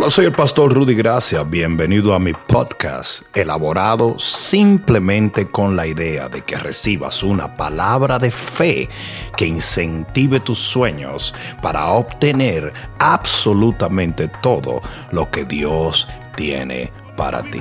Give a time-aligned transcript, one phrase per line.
[0.00, 1.42] Hola, soy el pastor Rudy Gracia.
[1.42, 8.30] Bienvenido a mi podcast, elaborado simplemente con la idea de que recibas una palabra de
[8.30, 8.88] fe
[9.36, 14.80] que incentive tus sueños para obtener absolutamente todo
[15.12, 17.60] lo que Dios tiene para ti.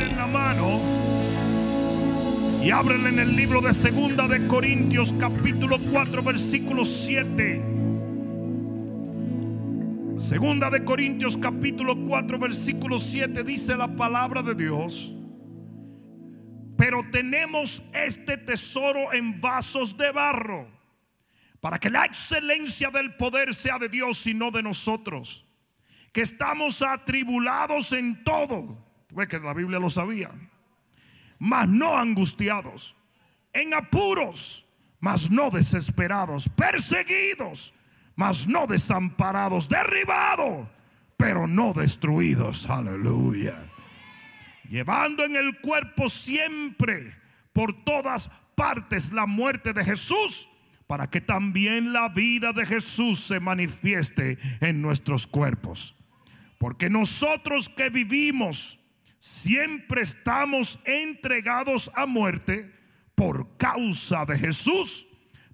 [2.64, 7.79] y ábrele en el libro de Segunda de Corintios capítulo 4 versículo 7.
[10.20, 15.14] Segunda de Corintios capítulo 4 versículo 7 dice la palabra de Dios.
[16.78, 20.68] Pero tenemos este tesoro en vasos de barro
[21.62, 25.46] para que la excelencia del poder sea de Dios y no de nosotros.
[26.12, 28.78] Que estamos atribulados en todo.
[29.12, 30.32] Ve que la Biblia lo sabía.
[31.40, 32.94] Mas no angustiados.
[33.54, 34.66] En apuros,
[35.00, 36.50] mas no desesperados.
[36.50, 37.74] Perseguidos
[38.20, 40.68] mas no desamparados, derribados,
[41.16, 42.70] pero no destruidos.
[42.70, 43.72] Aleluya.
[44.70, 47.16] Llevando en el cuerpo siempre,
[47.54, 50.50] por todas partes, la muerte de Jesús,
[50.86, 55.96] para que también la vida de Jesús se manifieste en nuestros cuerpos.
[56.58, 58.82] Porque nosotros que vivimos,
[59.22, 62.70] siempre estamos entregados a muerte
[63.16, 65.09] por causa de Jesús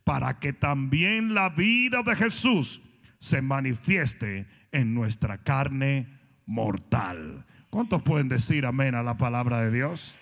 [0.05, 2.81] para que también la vida de Jesús
[3.19, 7.43] se manifieste en nuestra carne mortal.
[7.71, 10.15] ¿Cuántos pueden decir amén a la palabra de Dios?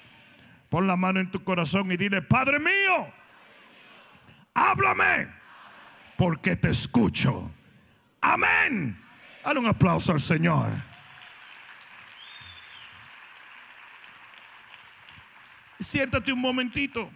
[0.70, 3.14] Pon la mano en tu corazón y dile, Padre mío,
[4.54, 5.28] háblame,
[6.18, 7.52] porque te escucho.
[8.22, 8.98] Amén.
[9.44, 10.70] Dale un aplauso al Señor.
[15.78, 17.12] Siéntate un momentito.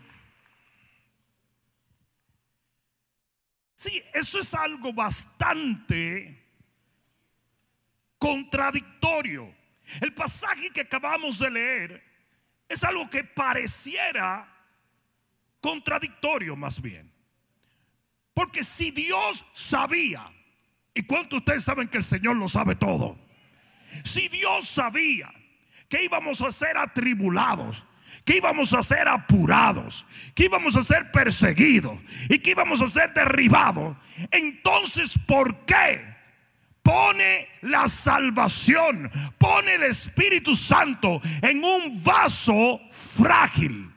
[3.77, 6.43] Sí, eso es algo bastante
[8.17, 9.55] contradictorio.
[10.01, 12.03] El pasaje que acabamos de leer
[12.67, 14.51] es algo que pareciera
[15.61, 17.13] contradictorio más bien.
[18.33, 20.27] Porque si Dios sabía,
[20.95, 23.15] y cuánto ustedes saben que el Señor lo sabe todo,
[24.03, 25.31] si Dios sabía
[25.87, 27.85] que íbamos a ser atribulados,
[28.27, 30.05] que íbamos a ser apurados,
[30.35, 33.95] que íbamos a ser perseguidos y que íbamos a ser derribados.
[34.31, 36.01] Entonces, ¿por qué?
[36.83, 43.89] Pone la salvación, pone el Espíritu Santo en un vaso frágil.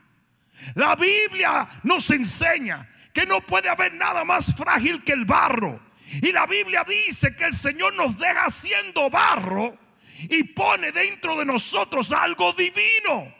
[0.76, 5.80] La Biblia nos enseña que no puede haber nada más frágil que el barro.
[6.22, 9.76] Y la Biblia dice que el Señor nos deja siendo barro
[10.20, 13.39] y pone dentro de nosotros algo divino.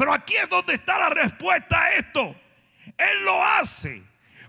[0.00, 2.34] Pero aquí es donde está la respuesta a esto.
[2.96, 4.02] Él lo hace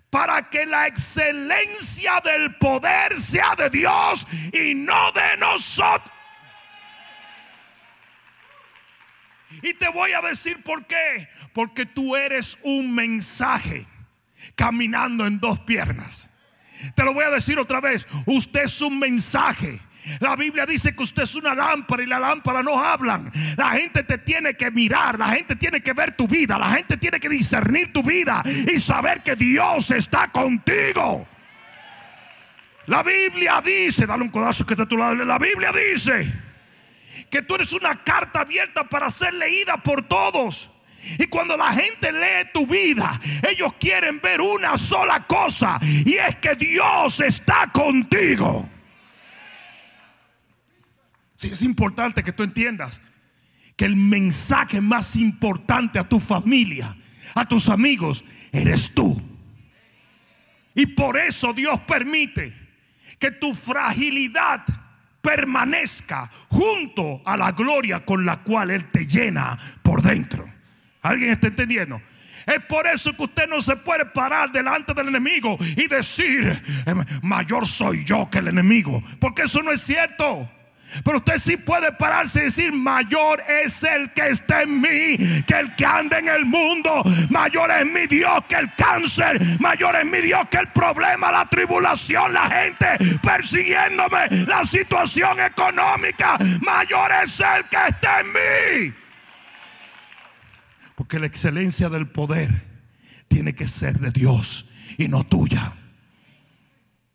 [0.09, 6.09] para que la excelencia del poder sea de Dios y no de nosotros.
[9.61, 11.28] Y te voy a decir por qué.
[11.53, 13.85] Porque tú eres un mensaje
[14.56, 16.29] caminando en dos piernas.
[16.95, 18.07] Te lo voy a decir otra vez.
[18.25, 19.81] Usted es un mensaje
[20.19, 23.31] la Biblia dice que usted es una lámpara y la lámpara no hablan.
[23.56, 26.97] La gente te tiene que mirar, la gente tiene que ver tu vida, la gente
[26.97, 31.28] tiene que discernir tu vida y saber que Dios está contigo.
[32.88, 36.31] La Biblia dice, dale un codazo que te tu lado, la Biblia dice
[37.29, 40.69] que tú eres una carta abierta para ser leída por todos.
[41.17, 43.19] Y cuando la gente lee tu vida,
[43.50, 48.67] ellos quieren ver una sola cosa y es que Dios está contigo.
[51.44, 53.02] Es importante que tú entiendas
[53.75, 56.96] que el mensaje más importante a tu familia,
[57.34, 59.19] a tus amigos, eres tú.
[60.75, 62.53] Y por eso Dios permite
[63.18, 64.63] que tu fragilidad
[65.22, 70.47] permanezca junto a la gloria con la cual Él te llena por dentro.
[71.02, 72.02] ¿Alguien está entendiendo?
[72.46, 77.03] Es por eso que usted no se puede parar delante del enemigo y decir, em,
[77.22, 79.03] mayor soy yo que el enemigo.
[79.19, 80.50] Porque eso no es cierto.
[81.03, 85.17] Pero usted sí puede pararse y decir, mayor es el que está en mí
[85.47, 87.03] que el que anda en el mundo.
[87.29, 89.41] Mayor es mi Dios que el cáncer.
[89.59, 92.88] Mayor es mi Dios que el problema, la tribulación, la gente
[93.23, 96.38] persiguiéndome, la situación económica.
[96.61, 98.94] Mayor es el que está en mí.
[100.96, 102.61] Porque la excelencia del poder
[103.28, 105.73] tiene que ser de Dios y no tuya.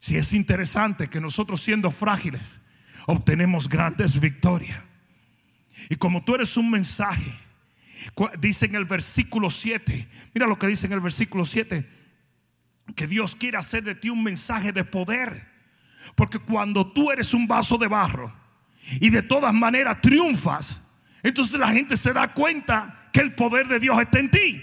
[0.00, 2.60] Si es interesante que nosotros siendo frágiles,
[3.06, 4.80] obtenemos grandes victorias.
[5.88, 7.32] Y como tú eres un mensaje,
[8.40, 11.88] dice en el versículo 7, mira lo que dice en el versículo 7,
[12.94, 15.46] que Dios quiere hacer de ti un mensaje de poder.
[16.14, 18.32] Porque cuando tú eres un vaso de barro
[19.00, 20.82] y de todas maneras triunfas,
[21.22, 24.62] entonces la gente se da cuenta que el poder de Dios está en ti.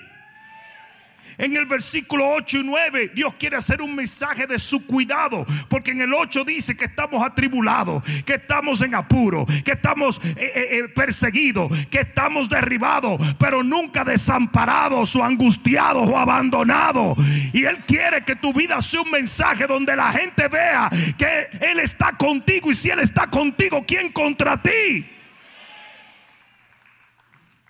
[1.38, 5.91] En el versículo 8 y 9, Dios quiere hacer un mensaje de su cuidado, porque
[5.91, 10.68] en el 8 dice que estamos atribulados, que estamos en apuro, que estamos eh, eh,
[10.71, 17.18] eh, perseguidos, que estamos derribados, pero nunca desamparados o angustiados o abandonados.
[17.53, 21.80] Y Él quiere que tu vida sea un mensaje donde la gente vea que Él
[21.80, 25.09] está contigo y si Él está contigo, ¿quién contra ti?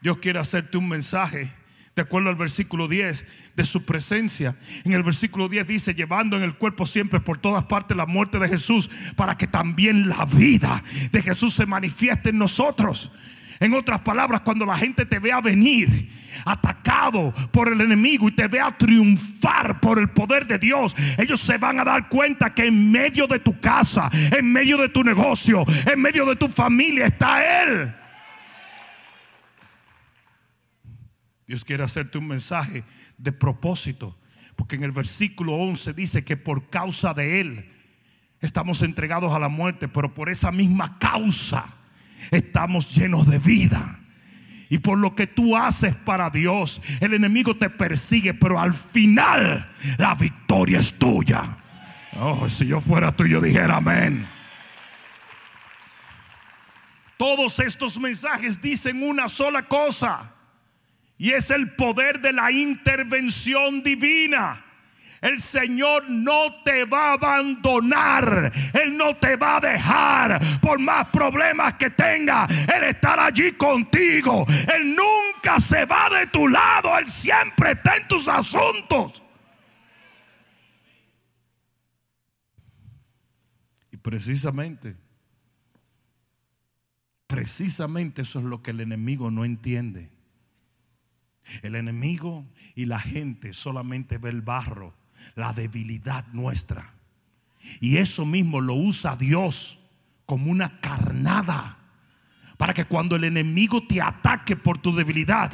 [0.01, 1.62] Dios quiere hacerte un mensaje
[1.95, 3.25] de acuerdo al versículo 10
[3.55, 4.55] de su presencia.
[4.83, 8.39] En el versículo 10 dice, llevando en el cuerpo siempre por todas partes la muerte
[8.39, 13.11] de Jesús, para que también la vida de Jesús se manifieste en nosotros.
[13.59, 16.11] En otras palabras, cuando la gente te vea venir
[16.45, 21.57] atacado por el enemigo y te vea triunfar por el poder de Dios, ellos se
[21.57, 25.63] van a dar cuenta que en medio de tu casa, en medio de tu negocio,
[25.91, 27.93] en medio de tu familia está Él.
[31.47, 32.83] Dios quiere hacerte un mensaje
[33.17, 34.17] de propósito,
[34.55, 37.71] porque en el versículo 11 dice que por causa de Él
[38.41, 41.65] estamos entregados a la muerte, pero por esa misma causa
[42.31, 43.99] estamos llenos de vida.
[44.69, 49.69] Y por lo que tú haces para Dios, el enemigo te persigue, pero al final
[49.97, 51.57] la victoria es tuya.
[52.19, 54.27] Oh, si yo fuera tú, yo dijera amén.
[57.17, 60.32] Todos estos mensajes dicen una sola cosa.
[61.17, 64.63] Y es el poder de la intervención divina.
[65.23, 68.51] El Señor no te va a abandonar.
[68.73, 72.45] Él no te va a dejar por más problemas que tenga.
[72.45, 74.45] Él estará allí contigo.
[74.75, 76.97] Él nunca se va de tu lado.
[76.99, 79.23] Él siempre está en tus asuntos.
[83.93, 84.97] Y precisamente,
[87.27, 90.12] precisamente eso es lo que el enemigo no entiende.
[91.61, 92.45] El enemigo
[92.75, 94.93] y la gente solamente ve el barro,
[95.35, 96.93] la debilidad nuestra.
[97.79, 99.79] Y eso mismo lo usa Dios
[100.25, 101.77] como una carnada.
[102.57, 105.51] Para que cuando el enemigo te ataque por tu debilidad,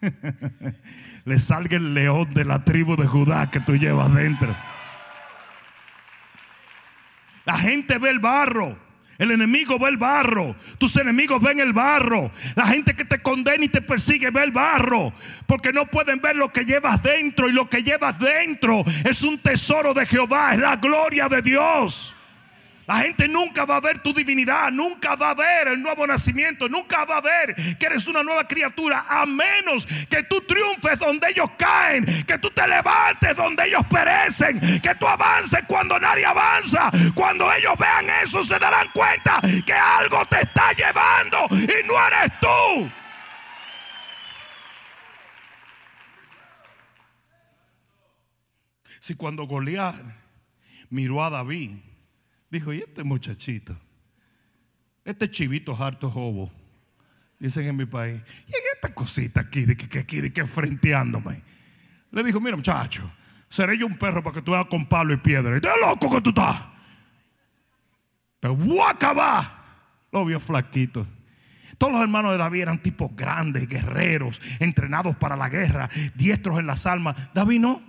[1.24, 4.54] le salga el león de la tribu de Judá que tú llevas dentro.
[7.44, 8.89] La gente ve el barro
[9.20, 10.56] el enemigo ve el barro.
[10.78, 12.32] Tus enemigos ven el barro.
[12.56, 15.12] La gente que te condena y te persigue ve el barro.
[15.46, 17.46] Porque no pueden ver lo que llevas dentro.
[17.46, 20.54] Y lo que llevas dentro es un tesoro de Jehová.
[20.54, 22.14] Es la gloria de Dios.
[22.90, 26.68] La gente nunca va a ver tu divinidad, nunca va a ver el nuevo nacimiento,
[26.68, 31.30] nunca va a ver que eres una nueva criatura, a menos que tú triunfes donde
[31.30, 36.90] ellos caen, que tú te levantes donde ellos perecen, que tú avances cuando nadie avanza.
[37.14, 42.40] Cuando ellos vean eso se darán cuenta que algo te está llevando y no eres
[42.40, 42.90] tú.
[48.98, 49.94] Si cuando Goliat
[50.88, 51.89] miró a David,
[52.50, 53.76] Dijo, ¿y este muchachito?
[55.04, 56.50] Este chivito harto jobo.
[57.38, 58.20] Dicen en mi país.
[58.48, 61.42] ¿Y esta cosita aquí, de que, aquí, de que frenteándome?
[62.10, 63.10] Le dijo, mira muchacho,
[63.48, 65.58] seré yo un perro para que tú hagas con palo y piedra.
[65.58, 66.60] ¿De loco que tú estás?
[68.40, 69.60] Te voy acabar.
[70.12, 71.06] Lo vio flaquito.
[71.78, 76.66] Todos los hermanos de David eran tipos grandes, guerreros, entrenados para la guerra, diestros en
[76.66, 77.16] las almas.
[77.32, 77.82] David no.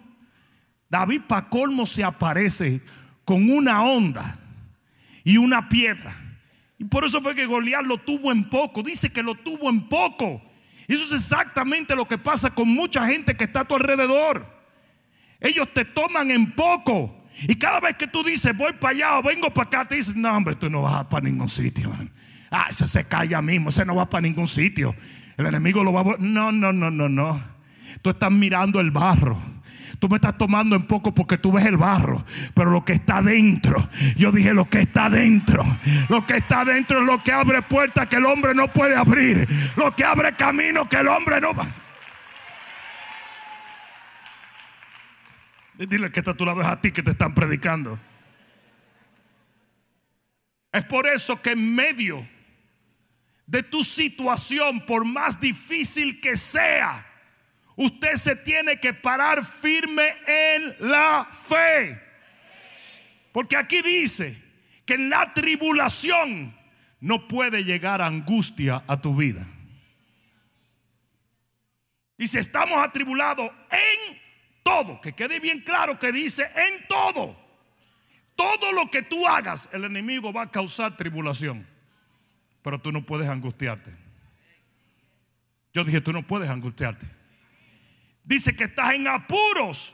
[0.87, 2.81] David para colmo se aparece
[3.25, 4.40] con una onda
[5.23, 6.15] y una piedra.
[6.77, 8.81] Y por eso fue que Goliat lo tuvo en poco.
[8.81, 10.41] Dice que lo tuvo en poco.
[10.87, 14.45] Y eso es exactamente lo que pasa con mucha gente que está a tu alrededor.
[15.39, 17.23] Ellos te toman en poco.
[17.47, 20.21] Y cada vez que tú dices, voy para allá o vengo para acá, te dicen,
[20.21, 21.91] no, hombre, tú no vas para ningún sitio.
[22.49, 24.95] Ah, ese se calla mismo, ese no va para ningún sitio.
[25.37, 26.17] El enemigo lo va a...
[26.19, 27.41] No, no, no, no, no.
[28.01, 29.39] Tú estás mirando el barro.
[30.01, 33.21] Tú me estás tomando en poco porque tú ves el barro, pero lo que está
[33.21, 35.63] dentro, yo dije lo que está dentro,
[36.09, 39.47] lo que está dentro es lo que abre puertas que el hombre no puede abrir,
[39.75, 41.67] lo que abre camino que el hombre no va.
[45.77, 47.99] Dile que está a tu lado es a ti que te están predicando.
[50.71, 52.27] Es por eso que en medio
[53.45, 57.05] de tu situación, por más difícil que sea,
[57.81, 61.99] Usted se tiene que parar firme en la fe.
[63.31, 64.39] Porque aquí dice
[64.85, 66.55] que en la tribulación
[66.99, 69.47] no puede llegar angustia a tu vida.
[72.19, 74.21] Y si estamos atribulados en
[74.61, 77.35] todo, que quede bien claro que dice en todo,
[78.35, 81.65] todo lo que tú hagas, el enemigo va a causar tribulación.
[82.61, 83.91] pero tú no puedes angustiarte.
[85.73, 87.20] Yo dije, tú no puedes angustiarte.
[88.23, 89.93] Dice que estás en apuros,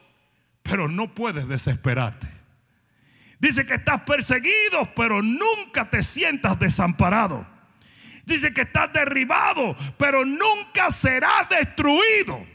[0.64, 2.28] pero no puedes desesperarte.
[3.40, 7.48] Dice que estás perseguido, pero nunca te sientas desamparado.
[8.26, 12.46] Dice que estás derribado, pero nunca serás destruido.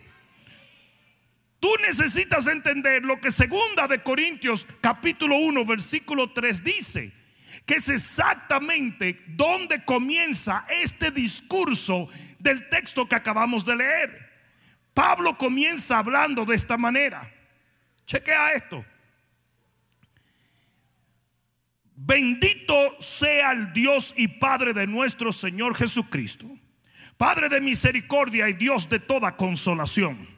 [1.61, 7.13] Tú necesitas entender lo que segunda de Corintios capítulo 1 versículo 3 dice,
[7.65, 12.09] que es exactamente donde comienza este discurso
[12.41, 14.32] del texto que acabamos de leer.
[14.95, 17.31] Pablo comienza hablando de esta manera.
[18.07, 18.85] Chequea esto.
[22.05, 26.47] Bendito sea el Dios y Padre de nuestro Señor Jesucristo,
[27.17, 30.29] Padre de misericordia y Dios de toda consolación,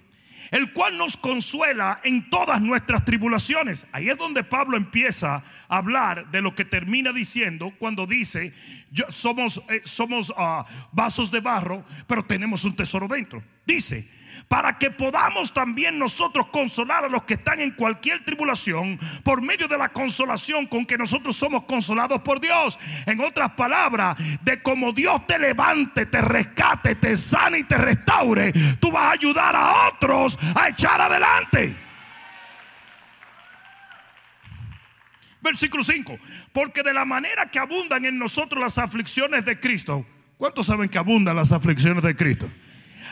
[0.50, 3.86] el cual nos consuela en todas nuestras tribulaciones.
[3.92, 8.52] Ahí es donde Pablo empieza a hablar de lo que termina diciendo cuando dice,
[9.08, 9.82] somos, eh,
[10.36, 13.42] ah, vasos de barro, pero tenemos un tesoro dentro.
[13.64, 14.06] Dice,
[14.48, 19.68] para que podamos también nosotros consolar a los que están en cualquier tribulación por medio
[19.68, 22.78] de la consolación con que nosotros somos consolados por Dios.
[23.06, 28.52] En otras palabras, de como Dios te levante, te rescate, te sane y te restaure,
[28.80, 31.76] tú vas a ayudar a otros a echar adelante.
[35.44, 36.18] Versículo 5.
[36.52, 40.06] Porque de la manera que abundan en nosotros las aflicciones de Cristo,
[40.38, 42.50] ¿cuántos saben que abundan las aflicciones de Cristo?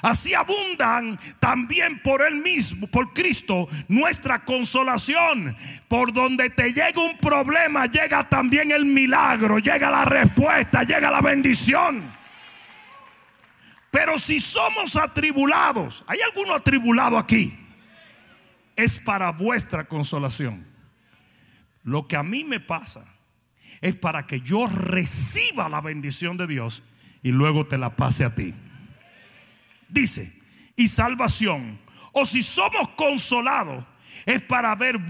[0.02, 5.56] Así abundan también por Él mismo, por Cristo, nuestra consolación.
[5.87, 11.21] Por donde te llega un problema, llega también el milagro, llega la respuesta, llega la
[11.21, 12.02] bendición.
[13.92, 17.56] Pero si somos atribulados, ¿hay alguno atribulado aquí?
[18.75, 20.66] Es para vuestra consolación.
[21.85, 23.04] Lo que a mí me pasa
[23.80, 26.82] es para que yo reciba la bendición de Dios
[27.23, 28.52] y luego te la pase a ti
[29.93, 30.33] dice,
[30.77, 31.79] y salvación.
[32.13, 33.85] O si somos consolados,
[34.27, 35.01] es para ver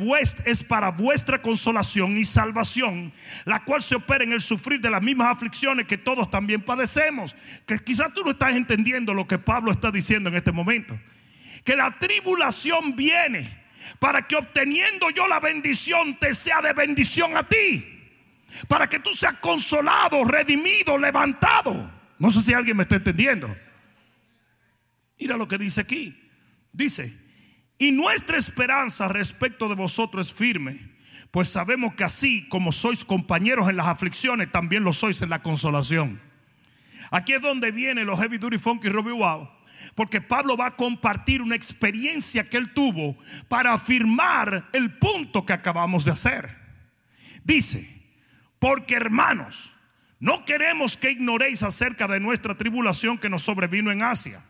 [0.47, 3.13] es para vuestra consolación y salvación,
[3.45, 7.37] la cual se opera en el sufrir de las mismas aflicciones que todos también padecemos.
[7.67, 10.99] Que quizás tú no estás entendiendo lo que Pablo está diciendo en este momento.
[11.65, 13.63] Que la tribulación viene
[13.99, 17.89] para que obteniendo yo la bendición te sea de bendición a ti.
[18.69, 21.91] Para que tú seas consolado, redimido, levantado.
[22.19, 23.55] No sé si alguien me está entendiendo.
[25.19, 26.19] Mira lo que dice aquí.
[26.73, 27.15] Dice,
[27.79, 30.93] y nuestra esperanza respecto de vosotros es firme,
[31.31, 35.43] pues sabemos que así como sois compañeros en las aflicciones, también lo sois en la
[35.43, 36.21] consolación.
[37.11, 39.49] Aquí es donde viene los Heavy Duty Funky Robbie Wow.
[39.97, 45.53] Porque Pablo va a compartir una experiencia que él tuvo para afirmar el punto que
[45.53, 46.49] acabamos de hacer.
[47.43, 48.01] Dice,
[48.61, 49.75] porque hermanos,
[50.21, 54.41] no queremos que ignoréis acerca de nuestra tribulación que nos sobrevino en Asia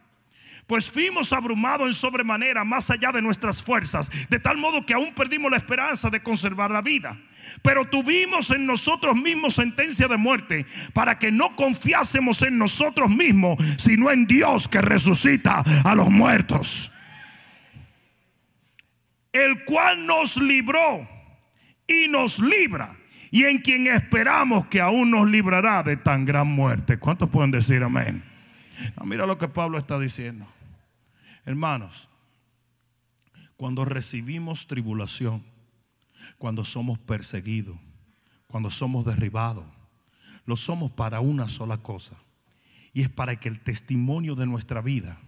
[0.66, 5.12] pues fuimos abrumados en sobremanera más allá de nuestras fuerzas, de tal modo que aún
[5.14, 7.18] perdimos la esperanza de conservar la vida.
[7.62, 13.58] Pero tuvimos en nosotros mismos sentencia de muerte para que no confiásemos en nosotros mismos,
[13.76, 16.90] sino en Dios que resucita a los muertos.
[19.32, 21.08] El cual nos libró
[21.86, 22.96] y nos libra
[23.30, 26.98] y en quien esperamos que aún nos librará de tan gran muerte.
[26.98, 28.31] ¿Cuántos pueden decir amén?
[29.04, 30.46] Mira lo que Pablo está diciendo.
[31.44, 32.08] Hermanos,
[33.56, 35.42] cuando recibimos tribulación,
[36.38, 37.76] cuando somos perseguidos,
[38.46, 39.64] cuando somos derribados,
[40.44, 42.16] lo somos para una sola cosa.
[42.92, 45.18] Y es para que el testimonio de nuestra vida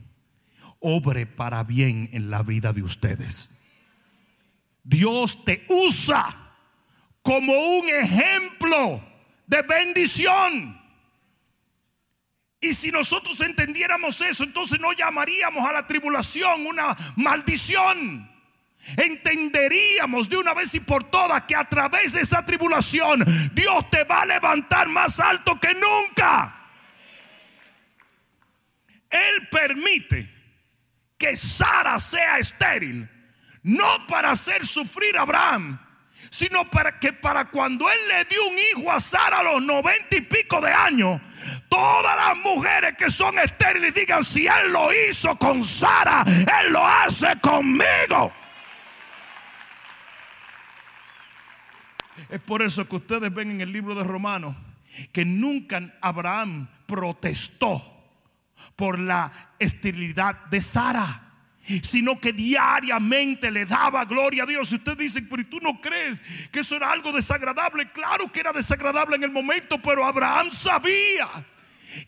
[0.81, 3.59] obre para bien en la vida de ustedes.
[4.83, 6.53] Dios te usa
[7.23, 9.03] como un ejemplo
[9.47, 10.84] de bendición.
[12.64, 18.26] Y si nosotros entendiéramos eso, entonces no llamaríamos a la tribulación una maldición.
[18.97, 24.04] Entenderíamos de una vez y por todas que a través de esa tribulación Dios te
[24.04, 26.54] va a levantar más alto que nunca.
[29.11, 30.33] Él permite
[31.18, 33.06] que Sara sea estéril,
[33.62, 35.78] no para hacer sufrir a Abraham,
[36.30, 40.16] sino para que para cuando él le dio un hijo a Sara a los noventa
[40.16, 41.21] y pico de años,
[41.69, 46.87] todas las mujeres que son estériles digan, si él lo hizo con Sara, él lo
[46.87, 48.33] hace conmigo.
[52.29, 54.57] Es por eso que ustedes ven en el libro de Romanos
[55.13, 57.83] que nunca Abraham protestó
[58.77, 61.34] por la esterilidad de Sara
[61.83, 64.71] sino que diariamente le daba gloria a Dios.
[64.73, 67.90] Y usted dice, pero tú no crees que eso era algo desagradable?
[67.90, 71.28] Claro que era desagradable en el momento, pero Abraham sabía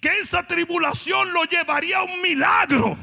[0.01, 2.99] que esa tribulación lo llevaría a un milagro.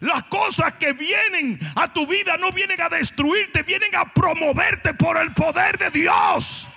[0.00, 5.16] Las cosas que vienen a tu vida no vienen a destruirte, vienen a promoverte por
[5.16, 6.68] el poder de Dios.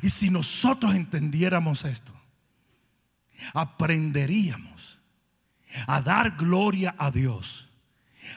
[0.00, 2.12] Y si nosotros entendiéramos esto,
[3.52, 4.71] aprenderíamos
[5.86, 7.68] a dar gloria a Dios,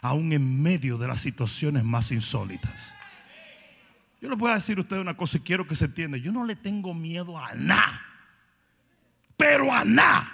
[0.02, 2.96] aún en medio de las situaciones más insólitas.
[4.22, 6.18] Yo le voy a decir a usted una cosa y quiero que se entienda.
[6.18, 8.02] Yo no le tengo miedo a nada,
[9.38, 10.32] pero a nada.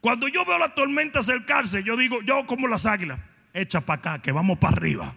[0.00, 3.18] Cuando yo veo la tormenta acercarse, yo digo, yo como las águilas,
[3.52, 5.14] echa para acá, que vamos para arriba.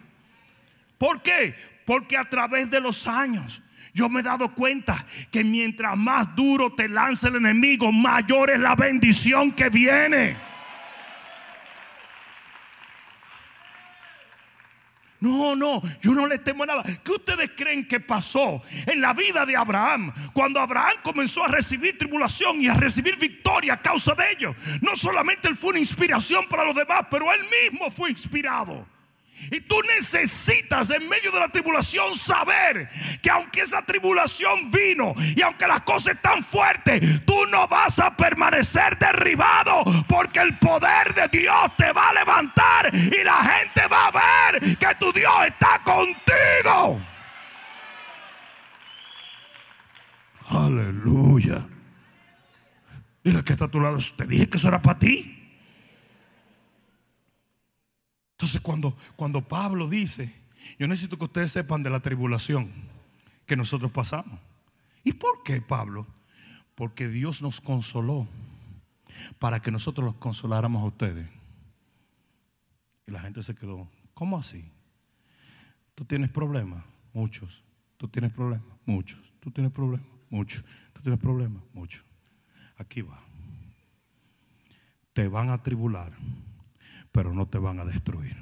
[0.97, 1.55] ¿Por qué?
[1.85, 3.61] Porque a través de los años
[3.93, 8.59] yo me he dado cuenta que mientras más duro te lanza el enemigo, mayor es
[8.59, 10.37] la bendición que viene.
[15.19, 16.83] No, no, yo no le temo nada.
[17.03, 20.13] ¿Qué ustedes creen que pasó en la vida de Abraham?
[20.33, 24.55] Cuando Abraham comenzó a recibir tribulación y a recibir victoria a causa de ello.
[24.81, 28.85] No solamente él fue una inspiración para los demás, pero él mismo fue inspirado.
[29.51, 32.89] Y tú necesitas en medio de la tribulación saber
[33.21, 38.15] que aunque esa tribulación vino y aunque las cosas están fuertes, tú no vas a
[38.15, 44.07] permanecer derribado porque el poder de Dios te va a levantar y la gente va
[44.07, 47.01] a ver que tu Dios está contigo.
[50.49, 51.65] Aleluya.
[53.23, 55.36] Dile que está a tu lado, te dije que eso era para ti.
[58.37, 60.31] Entonces cuando, cuando Pablo dice,
[60.77, 62.71] yo necesito que ustedes sepan de la tribulación
[63.47, 64.39] que nosotros pasamos.
[65.03, 66.05] ¿Y por qué Pablo?
[66.75, 68.27] Porque Dios nos consoló
[69.39, 71.27] para que nosotros los consoláramos a ustedes.
[73.07, 74.63] Y la gente se quedó, ¿cómo así?
[75.95, 77.63] Tú tienes problemas, muchos.
[77.97, 79.33] Tú tienes problemas, muchos.
[79.39, 80.63] Tú tienes problemas, muchos.
[80.93, 82.05] Tú tienes problemas, muchos.
[82.77, 83.19] Aquí va.
[85.13, 86.13] Te van a tribular
[87.11, 88.37] pero no te van a destruir.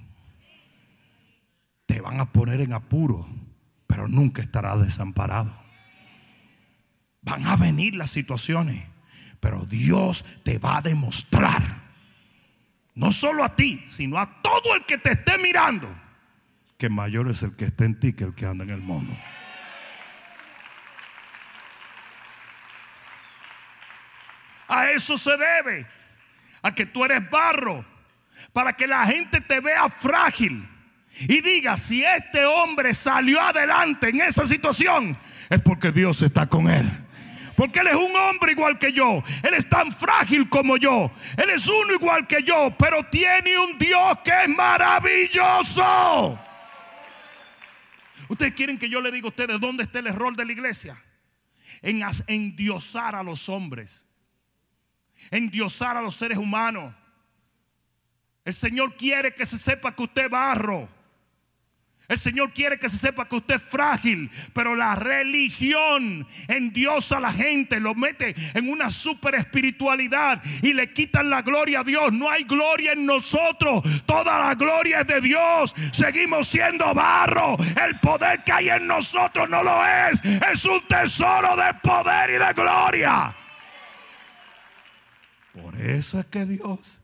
[1.86, 3.28] Te van a poner en apuro,
[3.88, 5.54] pero nunca estarás desamparado.
[7.21, 8.84] Van a venir las situaciones,
[9.39, 11.84] pero Dios te va a demostrar,
[12.93, 15.93] no solo a ti, sino a todo el que te esté mirando,
[16.78, 19.15] que mayor es el que está en ti que el que anda en el mundo.
[24.67, 25.88] A eso se debe,
[26.62, 27.86] a que tú eres barro
[28.54, 30.67] para que la gente te vea frágil
[31.21, 35.17] y diga, si este hombre salió adelante en esa situación,
[35.50, 36.89] es porque Dios está con él.
[37.56, 39.24] Porque Él es un hombre igual que yo.
[39.43, 41.10] Él es tan frágil como yo.
[41.38, 42.76] Él es uno igual que yo.
[42.78, 46.38] Pero tiene un Dios que es maravilloso.
[48.28, 51.02] Ustedes quieren que yo le diga a ustedes dónde está el error de la iglesia.
[51.82, 54.06] En endiosar a los hombres.
[55.32, 56.93] Endiosar a los seres humanos.
[58.46, 60.88] El Señor quiere que se sepa que usted es barro.
[62.08, 67.20] El Señor quiere que se sepa que usted es frágil, pero la religión endiosa a
[67.20, 72.14] la gente, lo mete en una super espiritualidad y le quitan la gloria a Dios.
[72.14, 75.74] No hay gloria en nosotros, toda la gloria es de Dios.
[75.92, 77.58] Seguimos siendo barro.
[77.84, 82.34] El poder que hay en nosotros no lo es, es un tesoro de poder y
[82.34, 83.36] de gloria.
[85.60, 87.00] Por eso es que Dios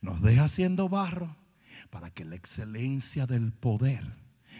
[0.00, 1.36] nos deja siendo barro
[1.90, 4.04] para que la excelencia del poder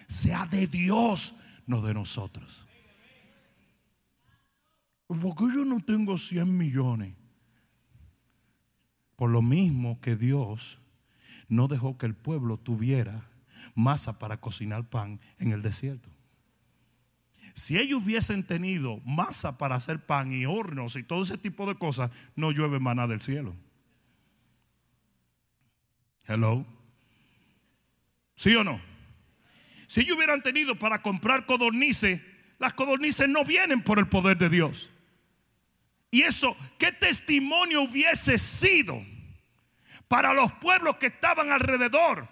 [0.06, 1.34] sea de Dios,
[1.66, 2.66] no de nosotros.
[5.06, 7.14] Porque yo no tengo 100 millones.
[9.16, 10.78] Por lo mismo que Dios
[11.48, 13.28] no dejó que el pueblo tuviera
[13.74, 16.08] masa para cocinar pan en el desierto.
[17.54, 21.74] Si ellos hubiesen tenido masa para hacer pan y hornos y todo ese tipo de
[21.74, 23.54] cosas, no llueve maná del cielo.
[26.30, 26.64] Hello.
[28.36, 28.80] ¿Sí o no?
[29.88, 32.20] Si ellos hubieran tenido para comprar codornices,
[32.60, 34.92] las codornices no vienen por el poder de Dios.
[36.12, 39.04] Y eso, ¿qué testimonio hubiese sido
[40.06, 42.28] para los pueblos que estaban alrededor?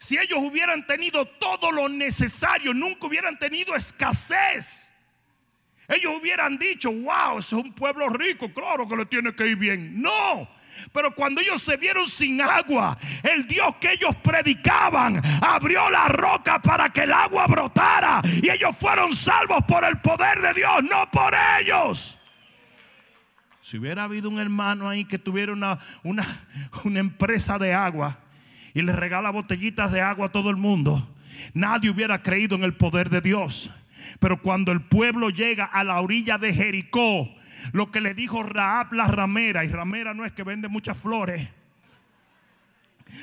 [0.00, 4.90] Si ellos hubieran tenido todo lo necesario, nunca hubieran tenido escasez.
[5.86, 10.02] Ellos hubieran dicho, wow, es un pueblo rico, claro que le tiene que ir bien.
[10.02, 10.48] No,
[10.92, 16.60] pero cuando ellos se vieron sin agua, el Dios que ellos predicaban abrió la roca
[16.60, 18.20] para que el agua brotara.
[18.42, 22.18] Y ellos fueron salvos por el poder de Dios, no por ellos.
[23.60, 26.26] Si hubiera habido un hermano ahí que tuviera una, una,
[26.84, 28.18] una empresa de agua
[28.74, 31.08] y le regala botellitas de agua a todo el mundo,
[31.54, 33.70] nadie hubiera creído en el poder de Dios.
[34.18, 37.28] Pero cuando el pueblo llega a la orilla de Jericó,
[37.72, 41.48] lo que le dijo Raab la ramera, y ramera no es que vende muchas flores.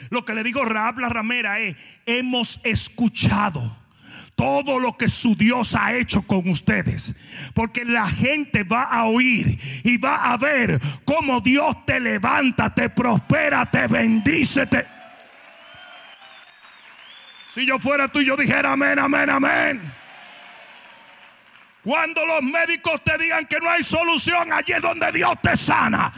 [0.10, 1.76] Lo que le dijo Raab la ramera es,
[2.06, 3.78] hemos escuchado
[4.40, 7.14] todo lo que su Dios ha hecho con ustedes.
[7.54, 12.90] Porque la gente va a oír y va a ver cómo Dios te levanta, te
[12.90, 14.66] prospera, te bendice.
[17.54, 19.99] Si yo fuera tú, yo dijera amén, amén, amén.
[21.84, 26.12] Cuando los médicos te digan que no hay solución, allí es donde Dios te sana.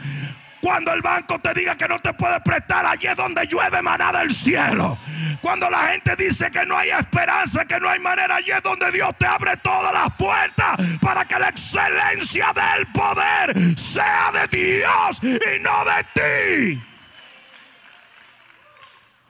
[0.60, 4.12] Cuando el banco te diga que no te puede prestar, allí es donde llueve maná
[4.12, 4.98] del cielo.
[5.40, 8.90] Cuando la gente dice que no hay esperanza, que no hay manera, allí es donde
[8.92, 15.20] Dios te abre todas las puertas para que la excelencia del poder sea de Dios
[15.22, 16.82] y no de ti.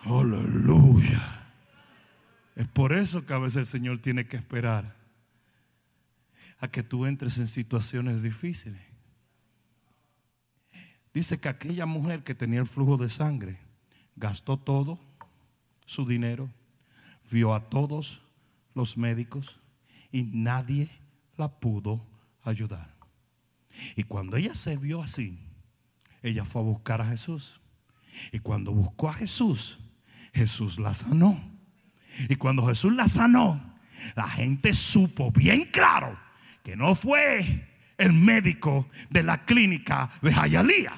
[0.04, 1.28] Aleluya.
[2.56, 5.01] Es por eso que a veces el Señor tiene que esperar
[6.62, 8.80] a que tú entres en situaciones difíciles.
[11.12, 13.58] Dice que aquella mujer que tenía el flujo de sangre
[14.14, 15.00] gastó todo
[15.86, 16.48] su dinero,
[17.32, 18.22] vio a todos
[18.74, 19.58] los médicos
[20.12, 20.88] y nadie
[21.36, 22.06] la pudo
[22.44, 22.94] ayudar.
[23.96, 25.40] Y cuando ella se vio así,
[26.22, 27.60] ella fue a buscar a Jesús.
[28.30, 29.80] Y cuando buscó a Jesús,
[30.32, 31.40] Jesús la sanó.
[32.28, 33.60] Y cuando Jesús la sanó,
[34.14, 36.21] la gente supo bien claro
[36.62, 37.66] que no fue
[37.98, 40.92] el médico de la clínica de Jayalía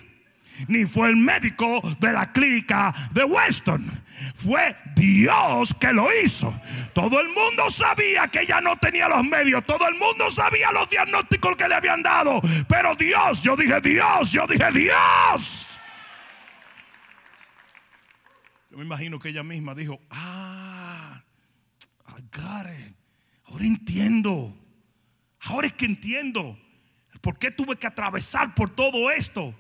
[0.68, 4.05] ni fue el médico de la clínica de Weston.
[4.35, 6.55] Fue Dios que lo hizo.
[6.92, 9.64] Todo el mundo sabía que ella no tenía los medios.
[9.66, 12.40] Todo el mundo sabía los diagnósticos que le habían dado.
[12.68, 15.81] Pero Dios, yo dije Dios, yo dije Dios.
[18.70, 21.22] Yo me imagino que ella misma dijo, ah,
[22.16, 22.22] I
[23.46, 24.57] Ahora entiendo.
[25.44, 26.59] Ahora es que entiendo.
[27.20, 29.54] ¿Por qué tuve que atravesar por todo esto?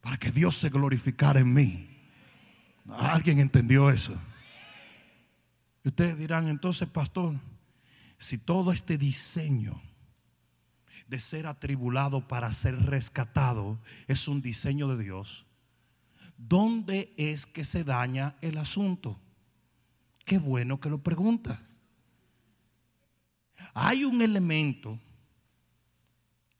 [0.00, 1.88] para que Dios se glorificara en mí.
[2.88, 4.16] ¿Alguien entendió eso?
[5.84, 7.34] Y ustedes dirán, entonces, pastor,
[8.18, 9.80] si todo este diseño
[11.06, 15.46] de ser atribulado para ser rescatado es un diseño de Dios,
[16.36, 19.18] ¿dónde es que se daña el asunto?
[20.24, 21.82] Qué bueno que lo preguntas.
[23.74, 24.98] Hay un elemento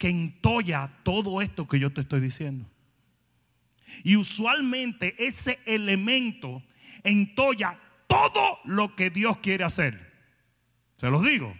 [0.01, 2.67] que entolla todo esto que yo te estoy diciendo.
[4.03, 6.63] Y usualmente ese elemento
[7.03, 10.11] entolla todo lo que Dios quiere hacer.
[10.97, 11.55] Se los digo.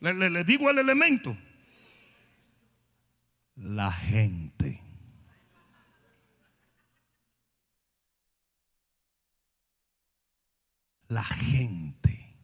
[0.00, 1.34] Le, digo el elemento.
[3.56, 4.82] La gente.
[11.08, 12.36] La gente.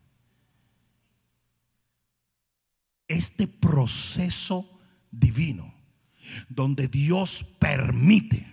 [3.08, 4.75] Este proceso
[5.18, 5.76] divino
[6.48, 8.46] donde Dios permite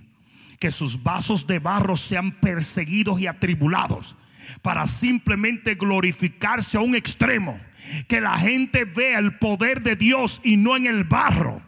[0.60, 4.16] que sus vasos de barro sean perseguidos y atribulados
[4.62, 7.60] para simplemente glorificarse a un extremo.
[8.08, 11.62] Que la gente vea el poder de Dios y no en el barro.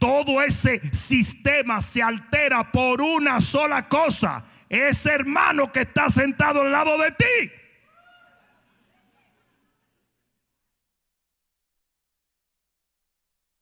[0.00, 4.44] Todo ese sistema se altera por una sola cosa.
[4.68, 7.52] Ese hermano que está sentado al lado de ti.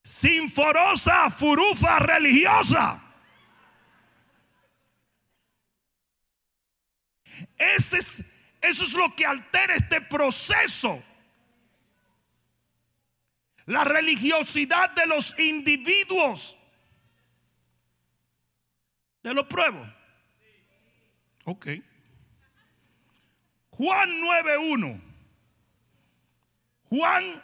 [0.07, 3.03] Sinforosa, furufa religiosa.
[7.59, 8.25] Ese es,
[8.61, 11.03] eso es lo que altera este proceso.
[13.64, 16.57] La religiosidad de los individuos.
[19.23, 19.92] ¿Te lo pruebo?
[21.47, 21.66] Ok.
[23.71, 25.01] Juan 9.1.
[26.90, 27.42] Juan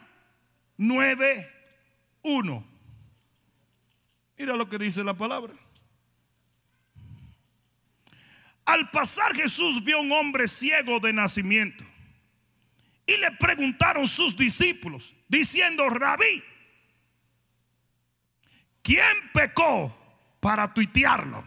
[2.22, 2.64] 9.1.
[4.38, 5.52] Mira lo que dice la palabra.
[8.64, 11.84] Al pasar Jesús vio un hombre ciego de nacimiento.
[13.06, 16.42] Y le preguntaron sus discípulos, diciendo, rabí,
[18.82, 19.94] ¿quién pecó
[20.40, 21.46] para tuitearlo?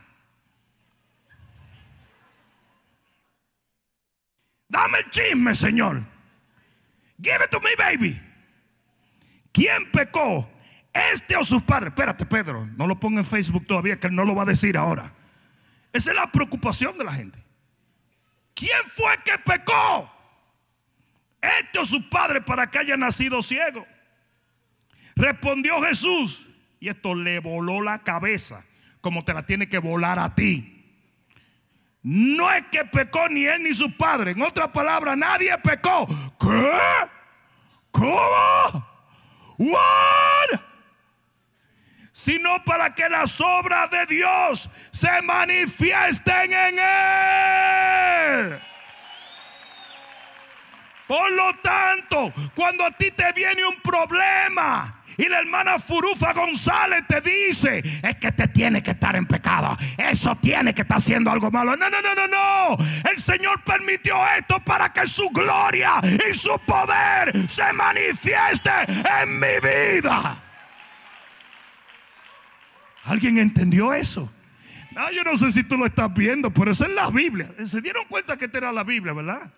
[4.67, 6.03] Dame el chisme, Señor.
[7.21, 8.21] Give it to me, baby.
[9.53, 10.49] ¿Quién pecó?
[10.95, 11.89] Este o sus padres.
[11.89, 12.65] Espérate, Pedro.
[12.77, 15.12] No lo ponga en Facebook todavía, que él no lo va a decir ahora.
[15.91, 17.43] Esa es la preocupación de la gente.
[18.53, 20.10] ¿Quién fue que pecó?
[21.41, 23.86] Este o su padre para que haya nacido ciego.
[25.17, 26.47] Respondió Jesús.
[26.79, 28.63] Y esto le voló la cabeza,
[29.01, 30.71] como te la tiene que volar a ti.
[32.03, 34.31] No es que pecó ni él ni su padre.
[34.31, 36.08] En otras palabras, nadie pecó.
[36.39, 36.71] ¿Qué?
[37.91, 38.88] ¿Cómo?
[39.58, 40.64] ¿What?
[42.15, 48.60] Sino para que las obras de Dios se manifiesten en él.
[51.08, 57.04] Por lo tanto, cuando a ti te viene un problema, y la hermana Furufa González
[57.06, 59.75] te dice, es que te tiene que estar en pecado.
[59.97, 61.75] Eso tiene que estar haciendo algo malo.
[61.75, 62.78] No, no, no, no, no.
[63.12, 68.71] El Señor permitió esto para que su gloria y su poder se manifieste
[69.21, 70.44] en mi vida.
[73.05, 74.31] ¿Alguien entendió eso?
[74.91, 77.53] No, yo no sé si tú lo estás viendo, pero eso es la Biblia.
[77.65, 79.53] Se dieron cuenta que esta era la Biblia, ¿verdad?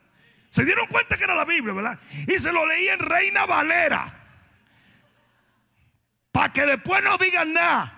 [0.50, 2.00] Se dieron cuenta que era la Biblia, ¿verdad?
[2.28, 4.26] Y se lo leí en Reina Valera.
[6.32, 7.94] Para que después no digan nada.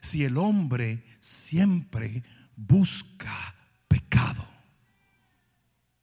[0.00, 2.22] Si el hombre siempre
[2.54, 3.54] busca
[3.88, 4.46] pecado.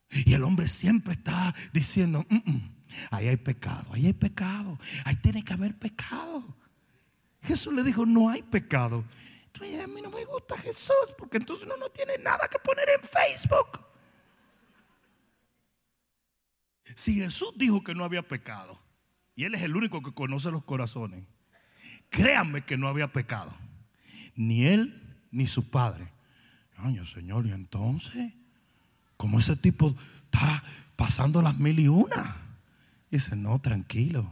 [0.09, 2.75] Y el hombre siempre está diciendo, mm, mm,
[3.11, 6.56] ahí hay pecado, ahí hay pecado, ahí tiene que haber pecado.
[7.47, 9.03] Jesús le dijo, no hay pecado.
[9.45, 12.85] Entonces, a mí no me gusta Jesús porque entonces uno no tiene nada que poner
[12.89, 13.79] en Facebook.
[16.95, 18.77] Si Jesús dijo que no había pecado,
[19.35, 21.23] y Él es el único que conoce los corazones,
[22.09, 23.51] créanme que no había pecado.
[24.35, 26.11] Ni Él ni su padre.
[26.75, 28.33] Ay, Señor, y entonces,
[29.15, 30.63] como ese tipo está
[30.95, 32.35] pasando las mil y una.
[33.09, 34.29] Dice, no, tranquilo.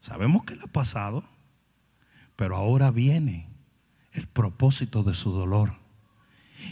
[0.00, 1.24] Sabemos que le ha pasado.
[2.36, 3.48] Pero ahora viene
[4.12, 5.74] el propósito de su dolor.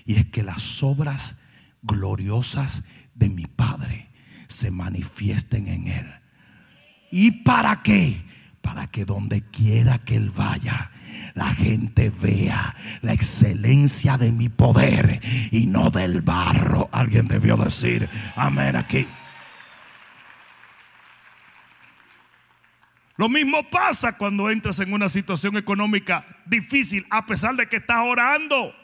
[0.06, 1.40] Y es que las obras
[1.82, 4.08] gloriosas de mi Padre
[4.48, 6.14] se manifiesten en Él.
[7.10, 8.20] ¿Y para qué?
[8.60, 10.90] Para que donde quiera que Él vaya,
[11.34, 15.20] la gente vea la excelencia de mi poder
[15.50, 16.88] y no del barro.
[16.92, 19.06] Alguien debió decir, amén aquí.
[23.22, 28.00] Lo mismo pasa cuando entras en una situación económica difícil, a pesar de que estás
[28.00, 28.74] orando,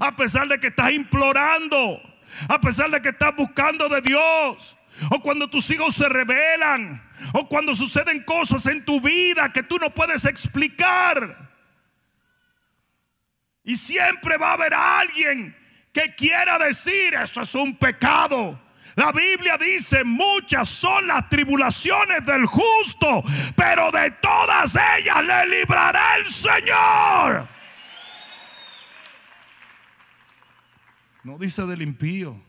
[0.00, 1.98] a pesar de que estás implorando,
[2.46, 4.76] a pesar de que estás buscando de Dios,
[5.10, 9.78] o cuando tus hijos se rebelan, o cuando suceden cosas en tu vida que tú
[9.78, 11.48] no puedes explicar.
[13.64, 15.56] Y siempre va a haber alguien
[15.94, 18.60] que quiera decir, esto es un pecado.
[18.98, 23.22] La Biblia dice, muchas son las tribulaciones del justo,
[23.54, 27.48] pero de todas ellas le librará el Señor.
[31.22, 32.42] No dice del impío,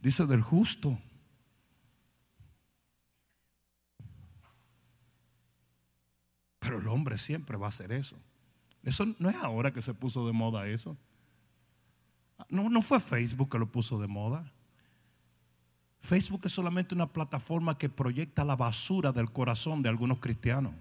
[0.00, 0.98] dice del justo.
[6.58, 8.18] Pero el hombre siempre va a hacer eso.
[8.82, 10.98] Eso no es ahora que se puso de moda eso.
[12.50, 14.53] No, no fue Facebook que lo puso de moda.
[16.04, 20.74] Facebook es solamente una plataforma que proyecta la basura del corazón de algunos cristianos.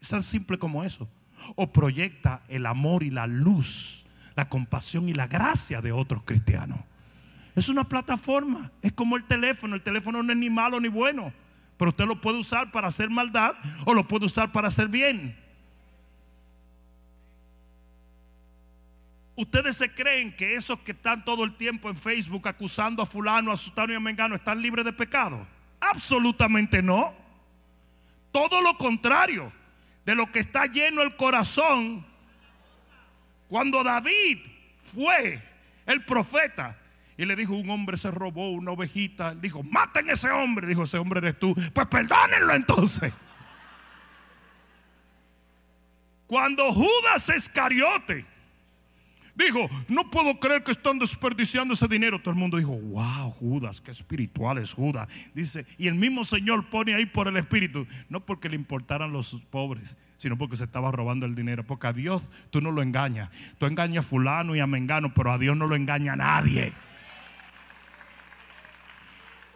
[0.00, 1.10] Es tan simple como eso.
[1.56, 6.78] O proyecta el amor y la luz, la compasión y la gracia de otros cristianos.
[7.56, 8.70] Es una plataforma.
[8.82, 9.74] Es como el teléfono.
[9.74, 11.32] El teléfono no es ni malo ni bueno.
[11.76, 15.36] Pero usted lo puede usar para hacer maldad o lo puede usar para hacer bien.
[19.34, 23.50] ¿Ustedes se creen que esos que están todo el tiempo en Facebook acusando a fulano,
[23.50, 25.46] a sutano y a mengano están libres de pecado?
[25.80, 27.14] Absolutamente no.
[28.30, 29.52] Todo lo contrario
[30.04, 32.04] de lo que está lleno el corazón.
[33.48, 34.38] Cuando David
[34.94, 35.42] fue
[35.86, 36.78] el profeta
[37.16, 40.98] y le dijo un hombre se robó una ovejita, dijo, maten ese hombre, dijo ese
[40.98, 43.12] hombre eres tú, pues perdónenlo entonces.
[46.26, 48.31] Cuando Judas Escariote
[49.34, 52.20] Dijo, no puedo creer que están desperdiciando ese dinero.
[52.20, 55.08] Todo el mundo dijo, wow, Judas, qué espiritual es Judas.
[55.34, 59.34] Dice, y el mismo Señor pone ahí por el Espíritu, no porque le importaran los
[59.50, 61.64] pobres, sino porque se estaba robando el dinero.
[61.64, 63.30] Porque a Dios tú no lo engañas.
[63.58, 66.72] Tú engañas a fulano y a mengano, pero a Dios no lo engaña a nadie.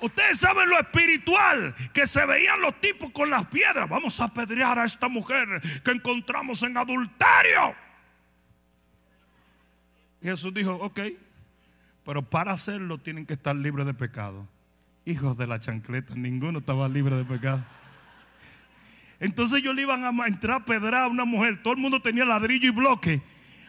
[0.00, 3.88] Ustedes saben lo espiritual que se veían los tipos con las piedras.
[3.88, 5.46] Vamos a apedrear a esta mujer
[5.84, 7.85] que encontramos en adulterio.
[10.22, 11.00] Jesús dijo, ok,
[12.04, 14.46] pero para hacerlo tienen que estar libres de pecado.
[15.04, 17.64] Hijos de la chancleta, ninguno estaba libre de pecado.
[19.18, 21.62] Entonces ellos le iban a entrar a pedrar a una mujer.
[21.62, 23.22] Todo el mundo tenía ladrillo y bloque.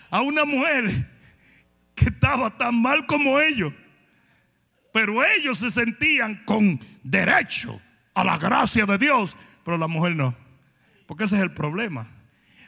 [0.09, 1.07] A una mujer
[1.95, 3.73] que estaba tan mal como ellos.
[4.91, 7.79] Pero ellos se sentían con derecho
[8.13, 9.37] a la gracia de Dios.
[9.63, 10.35] Pero la mujer no.
[11.05, 12.07] Porque ese es el problema.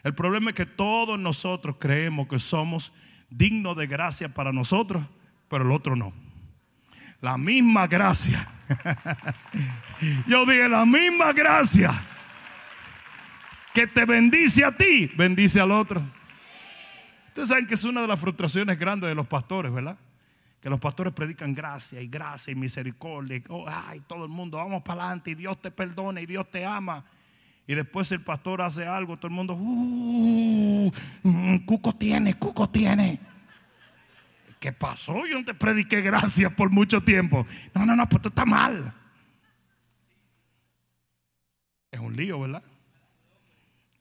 [0.04, 2.94] El problema es que todos nosotros creemos que somos
[3.30, 5.04] digno de gracia para nosotros,
[5.48, 6.14] pero el otro no.
[7.22, 8.48] La misma gracia.
[10.28, 11.92] Yo dije, la misma gracia
[13.74, 16.02] que te bendice a ti, bendice al otro.
[17.28, 19.98] Ustedes saben que es una de las frustraciones grandes de los pastores, ¿verdad?
[20.62, 23.42] Que los pastores predican gracia y gracia y misericordia.
[23.50, 26.66] Oh, ay, todo el mundo, vamos para adelante y Dios te perdona y Dios te
[26.66, 27.06] ama.
[27.70, 33.20] Y después el pastor hace algo, todo el mundo, uh, mm, Cuco tiene, Cuco tiene.
[34.60, 35.28] ¿Qué pasó?
[35.28, 37.46] Yo no te prediqué gracias por mucho tiempo.
[37.76, 38.92] No, no, no, pues tú estás mal.
[41.92, 42.64] Es un lío, ¿verdad?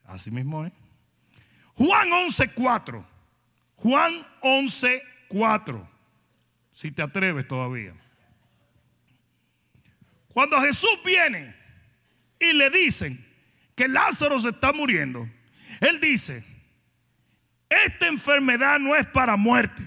[0.07, 0.73] Así mismo es.
[1.75, 3.05] Juan 11.4.
[3.77, 5.89] Juan 11.4.
[6.73, 7.93] Si te atreves todavía.
[10.33, 11.55] Cuando Jesús viene
[12.41, 13.28] y le dicen
[13.79, 15.31] que Lázaro se está muriendo,
[15.79, 16.45] él dice,
[17.69, 19.87] esta enfermedad no es para muerte,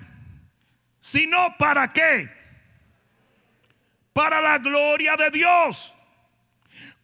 [1.02, 2.32] sino para qué?
[4.14, 5.94] Para la gloria de Dios.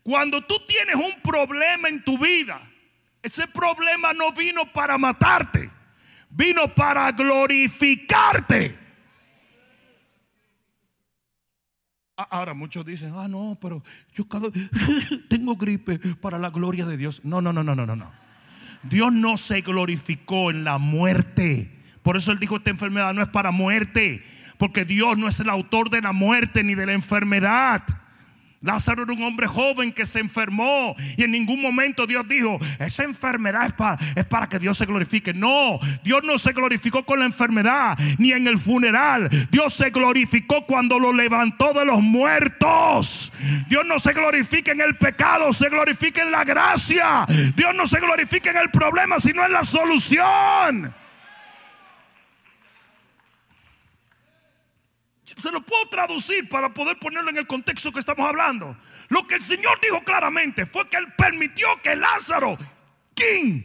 [0.01, 2.61] Cuando tú tienes un problema en tu vida,
[3.21, 5.69] ese problema no vino para matarte,
[6.29, 8.79] vino para glorificarte.
[12.17, 14.49] Ahora muchos dicen, ah, no, pero yo cada
[15.29, 17.21] tengo gripe para la gloria de Dios.
[17.23, 18.11] No, no, no, no, no, no.
[18.81, 21.77] Dios no se glorificó en la muerte.
[22.01, 24.23] Por eso Él dijo, esta enfermedad no es para muerte.
[24.57, 27.83] Porque Dios no es el autor de la muerte ni de la enfermedad.
[28.61, 33.03] Lázaro era un hombre joven que se enfermó y en ningún momento Dios dijo, esa
[33.03, 35.33] enfermedad es para, es para que Dios se glorifique.
[35.33, 39.29] No, Dios no se glorificó con la enfermedad ni en el funeral.
[39.51, 43.31] Dios se glorificó cuando lo levantó de los muertos.
[43.69, 47.27] Dios no se glorifica en el pecado, se glorifica en la gracia.
[47.55, 50.93] Dios no se glorifica en el problema, sino en la solución.
[55.37, 58.77] Se lo puedo traducir para poder ponerlo en el contexto que estamos hablando.
[59.09, 62.57] Lo que el Señor dijo claramente fue que Él permitió que Lázaro,
[63.13, 63.61] King,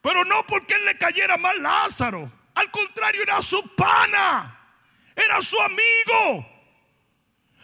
[0.00, 4.56] pero no porque Él le cayera mal Lázaro, al contrario era su pana,
[5.16, 6.46] era su amigo.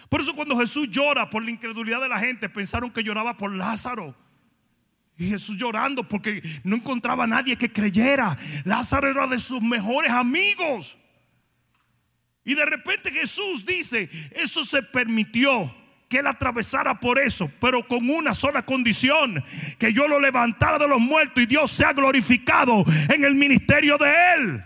[0.09, 3.51] Por eso cuando Jesús llora por la incredulidad de la gente, pensaron que lloraba por
[3.55, 4.15] Lázaro.
[5.17, 8.37] Y Jesús llorando porque no encontraba a nadie que creyera.
[8.65, 10.99] Lázaro era de sus mejores amigos.
[12.45, 15.75] Y de repente Jesús dice, eso se permitió
[16.09, 19.43] que él atravesara por eso, pero con una sola condición,
[19.79, 24.13] que yo lo levantara de los muertos y Dios sea glorificado en el ministerio de
[24.35, 24.63] él.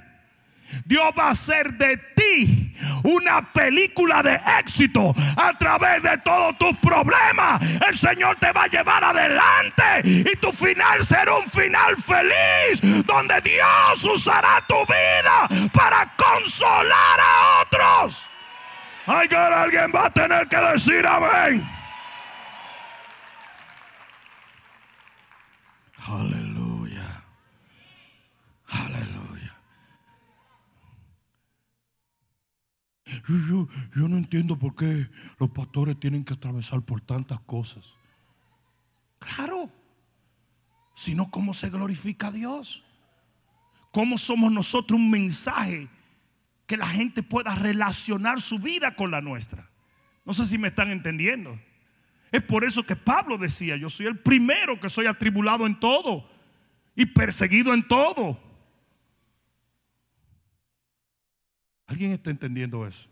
[0.85, 2.74] Dios va a hacer de ti
[3.05, 7.61] una película de éxito a través de todos tus problemas.
[7.88, 13.40] El Señor te va a llevar adelante y tu final será un final feliz donde
[13.40, 18.22] Dios usará tu vida para consolar a otros.
[19.07, 21.76] Ay, que alguien va a tener que decir amén.
[26.09, 27.22] Aleluya.
[28.68, 29.55] Aleluya.
[33.28, 35.08] Yo, no entiendo por qué
[35.38, 37.84] los pastores tienen que atravesar por tantas cosas.
[39.18, 39.70] Claro,
[40.94, 42.84] sino cómo se glorifica a Dios.
[43.90, 45.88] Cómo somos nosotros un mensaje
[46.66, 49.68] que la gente pueda relacionar su vida con la nuestra.
[50.24, 51.58] No sé si me están entendiendo.
[52.30, 56.28] Es por eso que Pablo decía, yo soy el primero que soy atribulado en todo
[56.94, 58.38] y perseguido en todo.
[61.86, 63.08] ¿Alguien está entendiendo eso?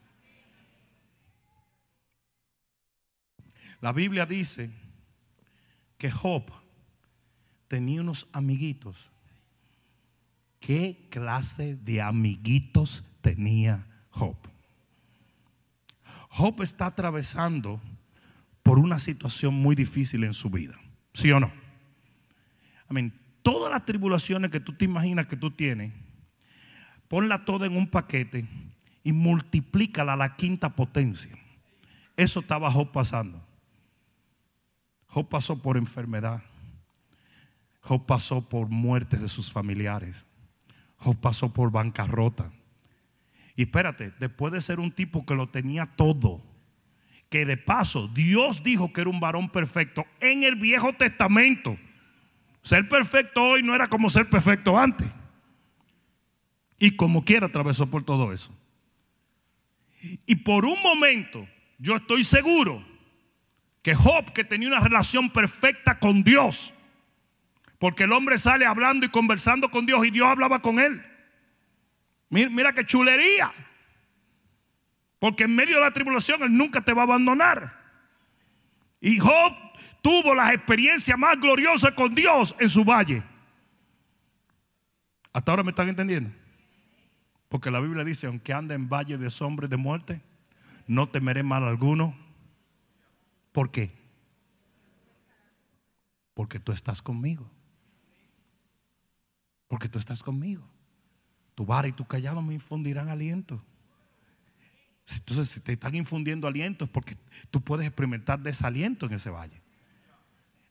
[3.84, 4.70] La Biblia dice
[5.98, 6.50] que Job
[7.68, 9.12] tenía unos amiguitos.
[10.58, 14.36] ¿Qué clase de amiguitos tenía Job?
[16.30, 17.78] Job está atravesando
[18.62, 20.80] por una situación muy difícil en su vida.
[21.12, 21.52] ¿Sí o no?
[22.88, 23.12] Amén.
[23.42, 25.92] Todas las tribulaciones que tú te imaginas que tú tienes,
[27.06, 28.48] ponla toda en un paquete
[29.02, 31.36] y multiplícala a la quinta potencia.
[32.16, 33.44] Eso estaba Job pasando.
[35.14, 36.42] Job pasó por enfermedad.
[37.82, 40.26] Job pasó por muertes de sus familiares.
[40.96, 42.50] Job pasó por bancarrota.
[43.54, 46.42] Y espérate, después de ser un tipo que lo tenía todo,
[47.30, 51.78] que de paso Dios dijo que era un varón perfecto en el Viejo Testamento.
[52.62, 55.06] Ser perfecto hoy no era como ser perfecto antes.
[56.80, 58.50] Y como quiera atravesó por todo eso.
[60.26, 61.46] Y por un momento,
[61.78, 62.93] yo estoy seguro
[63.84, 66.72] que Job, que tenía una relación perfecta con Dios,
[67.78, 71.04] porque el hombre sale hablando y conversando con Dios y Dios hablaba con él.
[72.30, 73.52] Mira, qué chulería.
[75.18, 77.78] Porque en medio de la tribulación Él nunca te va a abandonar.
[79.02, 79.52] Y Job
[80.00, 83.22] tuvo las experiencias más gloriosas con Dios en su valle.
[85.34, 86.30] Hasta ahora me están entendiendo.
[87.50, 90.22] Porque la Biblia dice, aunque ande en valle de sombra y de muerte,
[90.86, 92.23] no temeré mal alguno.
[93.54, 93.96] ¿Por qué?
[96.34, 97.48] Porque tú estás conmigo.
[99.68, 100.68] Porque tú estás conmigo.
[101.54, 103.64] Tu vara y tu callado me infundirán aliento.
[105.06, 107.16] Entonces, si te están infundiendo aliento es porque
[107.52, 109.62] tú puedes experimentar desaliento en ese valle.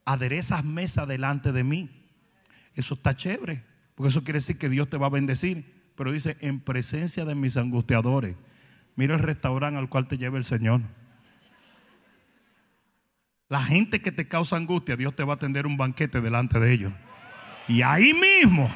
[0.04, 1.90] Aderezas mesa delante de mí.
[2.76, 3.64] Eso está chévere.
[3.96, 5.64] Porque eso quiere decir que Dios te va a bendecir.
[5.96, 8.36] Pero dice, en presencia de mis angustiadores.
[8.98, 10.82] Mira el restaurante al cual te lleva el Señor.
[13.54, 16.74] La gente que te causa angustia, Dios te va a tender un banquete delante de
[16.74, 16.92] ellos.
[17.68, 18.68] Y ahí mismo,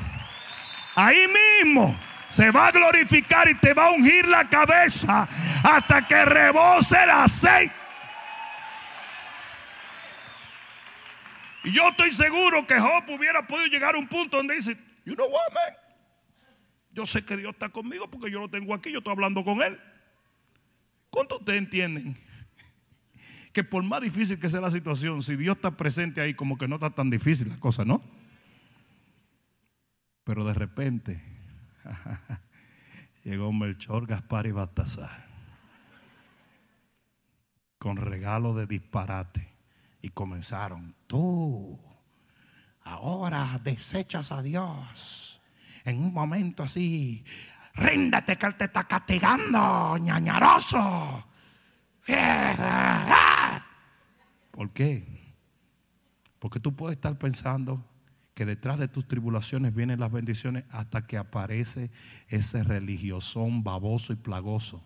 [0.93, 1.25] ahí
[1.63, 1.99] mismo,
[2.29, 5.27] se va a glorificar y te va a ungir la cabeza
[5.63, 7.73] hasta que rebose el aceite.
[11.63, 15.15] Y yo estoy seguro que Job hubiera podido llegar a un punto donde dice, you
[15.15, 15.73] know what, man?
[16.91, 19.59] Yo sé que Dios está conmigo porque yo lo tengo aquí, yo estoy hablando con
[19.63, 19.81] Él.
[21.09, 22.26] ¿Cuántos ustedes entienden?
[23.57, 26.67] Que por más difícil que sea la situación, si Dios está presente ahí, como que
[26.67, 28.03] no está tan difícil la cosa, ¿no?
[30.23, 31.23] Pero de repente
[33.23, 35.25] llegó Melchor, Gaspar y Baltasar
[37.79, 39.49] con regalo de disparate
[40.03, 41.79] y comenzaron, tú
[42.83, 45.41] ahora desechas a Dios
[45.83, 47.25] en un momento así,
[47.73, 51.25] ríndete que Él te está castigando, ñañaroso.
[54.57, 55.05] ¿Por qué?
[56.39, 57.85] Porque tú puedes estar pensando
[58.33, 61.91] que detrás de tus tribulaciones vienen las bendiciones hasta que aparece
[62.27, 64.83] ese religiosón baboso y plagoso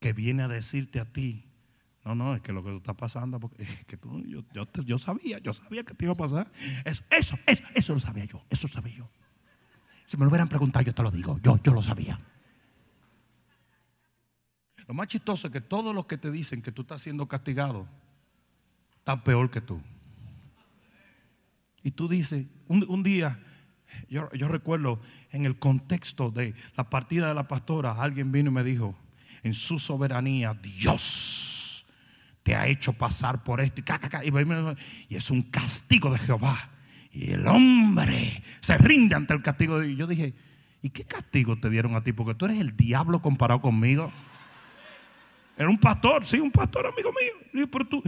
[0.00, 1.44] que viene a decirte a ti,
[2.04, 4.42] no, no, es que lo que tú está pasando, porque es que tú, yo,
[4.84, 6.50] yo, sabía, yo sabía que te iba a pasar.
[6.84, 9.08] Eso, eso, eso, eso lo sabía yo, eso lo sabía yo.
[10.06, 12.18] Si me lo hubieran preguntado, yo te lo digo, yo, yo lo sabía.
[14.86, 17.88] Lo más chistoso es que todos los que te dicen que tú estás siendo castigado
[18.98, 19.80] están peor que tú.
[21.82, 23.38] Y tú dices, un, día,
[24.08, 28.64] yo, recuerdo en el contexto de la partida de la pastora, alguien vino y me
[28.64, 28.98] dijo,
[29.42, 31.84] en su soberanía, Dios
[32.42, 33.82] te ha hecho pasar por esto.
[35.10, 36.70] Y, es un castigo de Jehová.
[37.12, 39.98] Y el hombre se rinde ante el castigo de Dios.
[39.98, 40.34] Yo dije,
[40.80, 42.12] ¿y qué castigo te dieron a ti?
[42.12, 44.10] Porque tú eres el diablo comparado conmigo.
[45.56, 47.12] Era un pastor, sí, un pastor amigo
[47.52, 47.68] mío.
[47.70, 48.02] pero tú,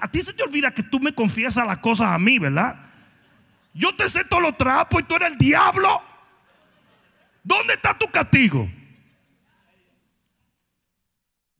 [0.00, 2.90] a ti se te olvida que tú me confiesas las cosas a mí, ¿verdad?
[3.74, 6.00] Yo te sé todos los trapos y tú eres el diablo.
[7.42, 8.70] ¿Dónde está tu castigo?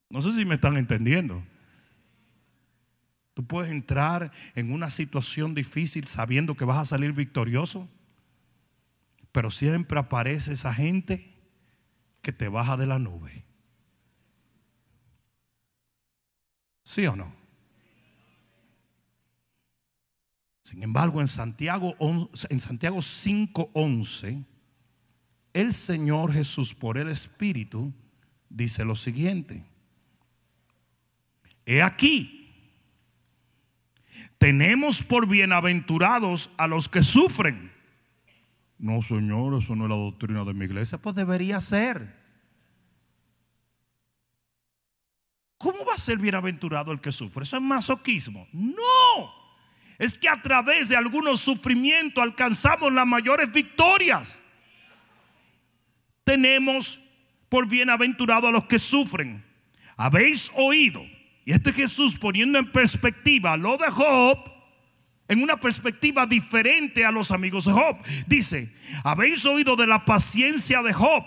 [0.09, 1.43] No sé si me están entendiendo.
[3.35, 7.89] Tú puedes entrar en una situación difícil sabiendo que vas a salir victorioso,
[9.33, 11.35] pero siempre aparece esa gente
[12.23, 13.45] que te baja de la nube.
[16.91, 17.33] ¿Sí o no?
[20.65, 24.45] Sin embargo, en Santiago, en Santiago 5:11,
[25.53, 27.93] el Señor Jesús por el Espíritu
[28.49, 29.63] dice lo siguiente.
[31.65, 32.53] He aquí,
[34.39, 37.73] tenemos por bienaventurados a los que sufren.
[38.79, 40.99] No, Señor, eso no es la doctrina de mi iglesia.
[40.99, 42.21] Pues debería ser.
[45.61, 47.45] ¿Cómo va a ser bienaventurado el que sufre?
[47.45, 48.49] Eso es masoquismo.
[48.53, 49.35] No.
[49.99, 54.41] Es que a través de algunos sufrimientos alcanzamos las mayores victorias.
[56.25, 57.01] Tenemos
[57.49, 59.45] por bienaventurado a los que sufren.
[59.97, 61.03] Habéis oído
[61.45, 64.39] y este Jesús poniendo en perspectiva lo de Job,
[65.29, 67.97] en una perspectiva diferente a los amigos de Job.
[68.27, 68.75] Dice,
[69.05, 71.25] habéis oído de la paciencia de Job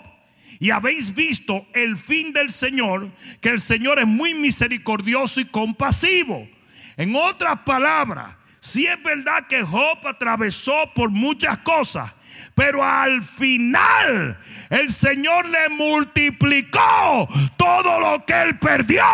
[0.60, 6.48] y habéis visto el fin del Señor, que el Señor es muy misericordioso y compasivo.
[6.96, 12.12] En otras palabras, si es verdad que Job atravesó por muchas cosas,
[12.54, 14.38] pero al final
[14.70, 19.04] el Señor le multiplicó todo lo que él perdió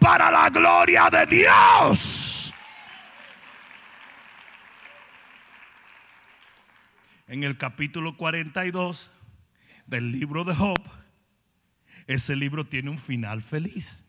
[0.00, 2.54] para la gloria de Dios.
[7.26, 9.10] En el capítulo 42
[9.94, 10.82] del libro de Job,
[12.08, 14.04] ese libro tiene un final feliz.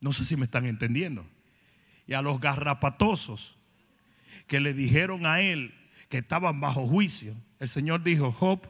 [0.00, 1.26] No sé si me están entendiendo.
[2.06, 3.58] Y a los garrapatosos
[4.46, 5.74] que le dijeron a él,
[6.08, 8.60] que estaban bajo juicio, el Señor dijo, Job,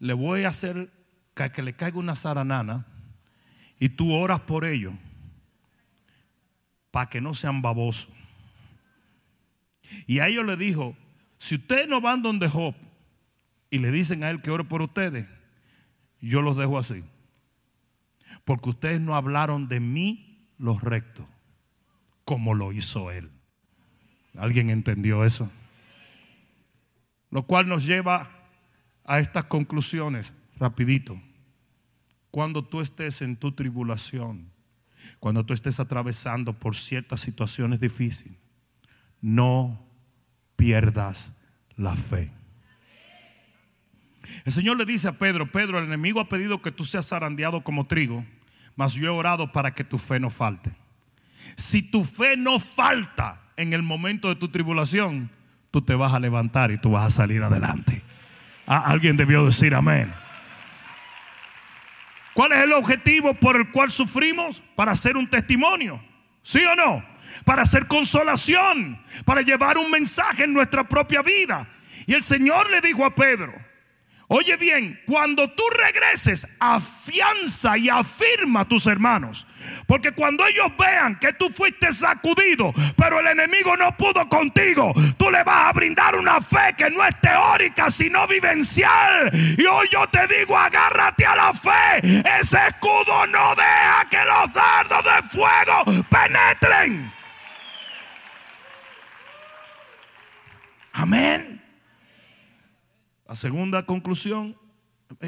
[0.00, 0.90] le voy a hacer
[1.34, 2.86] que, le caiga una zaranana
[3.78, 4.92] y tú oras por ello.
[6.90, 8.08] para que no sean babosos.
[10.08, 10.96] Y a ellos le dijo,
[11.38, 12.74] si ustedes no van donde Job
[13.70, 15.26] y le dicen a él que ore por ustedes,
[16.20, 17.04] yo los dejo así.
[18.44, 21.26] Porque ustedes no hablaron de mí los rectos,
[22.24, 23.30] como lo hizo él.
[24.36, 25.50] ¿Alguien entendió eso?
[27.30, 28.30] Lo cual nos lleva
[29.04, 31.20] a estas conclusiones, rapidito.
[32.30, 34.50] Cuando tú estés en tu tribulación,
[35.18, 38.38] cuando tú estés atravesando por ciertas situaciones difíciles,
[39.20, 39.86] no
[40.56, 41.36] pierdas
[41.76, 42.35] la fe.
[44.44, 47.62] El Señor le dice a Pedro, Pedro, el enemigo ha pedido que tú seas zarandeado
[47.62, 48.24] como trigo,
[48.76, 50.72] mas yo he orado para que tu fe no falte.
[51.56, 55.30] Si tu fe no falta en el momento de tu tribulación,
[55.70, 58.02] tú te vas a levantar y tú vas a salir adelante.
[58.66, 60.12] Ah, alguien debió decir amén.
[62.34, 64.62] ¿Cuál es el objetivo por el cual sufrimos?
[64.74, 66.02] Para hacer un testimonio.
[66.42, 67.02] ¿Sí o no?
[67.44, 71.66] Para hacer consolación, para llevar un mensaje en nuestra propia vida.
[72.06, 73.52] Y el Señor le dijo a Pedro,
[74.28, 79.46] Oye bien, cuando tú regreses, afianza y afirma a tus hermanos.
[79.86, 85.30] Porque cuando ellos vean que tú fuiste sacudido, pero el enemigo no pudo contigo, tú
[85.30, 89.30] le vas a brindar una fe que no es teórica, sino vivencial.
[89.32, 92.22] Y hoy yo te digo, agárrate a la fe.
[92.40, 97.12] Ese escudo no deja que los dardos de fuego penetren.
[100.92, 101.55] Amén.
[103.28, 104.56] La segunda conclusión,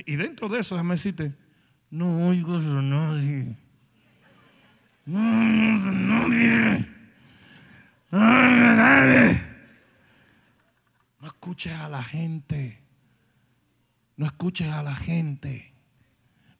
[0.07, 1.34] y dentro de eso, déjame decirte,
[1.90, 3.57] no oigo a nadie.
[5.09, 5.22] No a
[8.76, 9.40] nadie.
[11.20, 12.78] No escuches a la gente.
[14.16, 15.72] No escuches a la gente.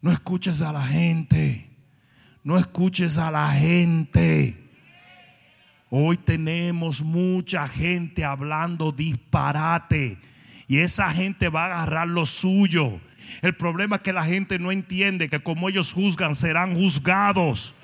[0.01, 1.69] No escuches a la gente.
[2.43, 4.57] No escuches a la gente.
[5.91, 10.17] Hoy tenemos mucha gente hablando disparate
[10.69, 13.01] y esa gente va a agarrar lo suyo.
[13.41, 17.75] El problema es que la gente no entiende que como ellos juzgan, serán juzgados.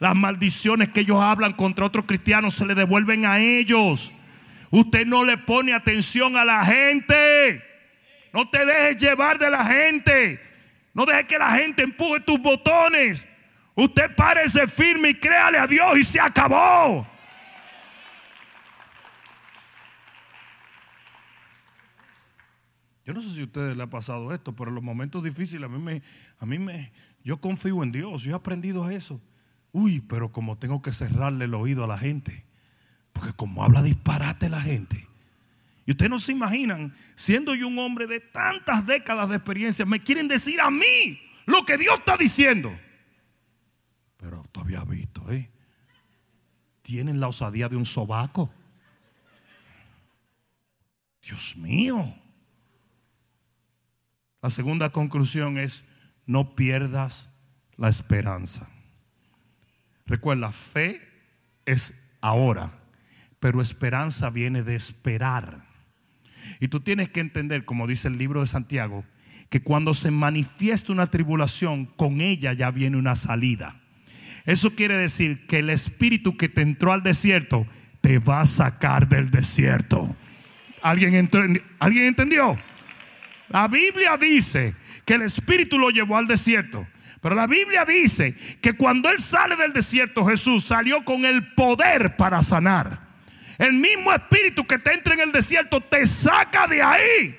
[0.00, 4.10] Las maldiciones que ellos hablan contra otros cristianos se le devuelven a ellos.
[4.70, 7.62] Usted no le pone atención a la gente.
[8.32, 10.40] No te dejes llevar de la gente.
[10.94, 13.28] No dejes que la gente empuje tus botones.
[13.74, 17.06] Usted párese firme y créale a Dios y se acabó.
[23.04, 25.64] Yo no sé si a ustedes le ha pasado esto, pero en los momentos difíciles
[25.64, 26.02] a mí me,
[26.38, 26.92] a mí me,
[27.24, 29.20] yo confío en Dios, yo he aprendido eso.
[29.72, 32.44] Uy, pero como tengo que cerrarle el oído a la gente,
[33.12, 35.08] porque como habla disparate la gente.
[35.84, 40.02] Y ustedes no se imaginan, siendo yo un hombre de tantas décadas de experiencia, me
[40.02, 42.72] quieren decir a mí lo que Dios está diciendo.
[44.16, 45.50] Pero todavía visto, ¿eh?
[46.82, 48.52] Tienen la osadía de un sobaco.
[51.22, 52.21] Dios mío.
[54.42, 55.84] La segunda conclusión es,
[56.26, 57.30] no pierdas
[57.76, 58.68] la esperanza.
[60.04, 61.00] Recuerda, fe
[61.64, 62.72] es ahora,
[63.38, 65.64] pero esperanza viene de esperar.
[66.58, 69.04] Y tú tienes que entender, como dice el libro de Santiago,
[69.48, 73.80] que cuando se manifiesta una tribulación, con ella ya viene una salida.
[74.44, 77.64] Eso quiere decir que el espíritu que te entró al desierto
[78.00, 80.16] te va a sacar del desierto.
[80.82, 81.30] ¿Alguien,
[81.78, 82.58] ¿alguien entendió?
[83.52, 84.74] La Biblia dice
[85.04, 86.86] que el Espíritu lo llevó al desierto.
[87.20, 92.16] Pero la Biblia dice que cuando Él sale del desierto, Jesús salió con el poder
[92.16, 92.98] para sanar.
[93.58, 97.38] El mismo Espíritu que te entra en el desierto te saca de ahí.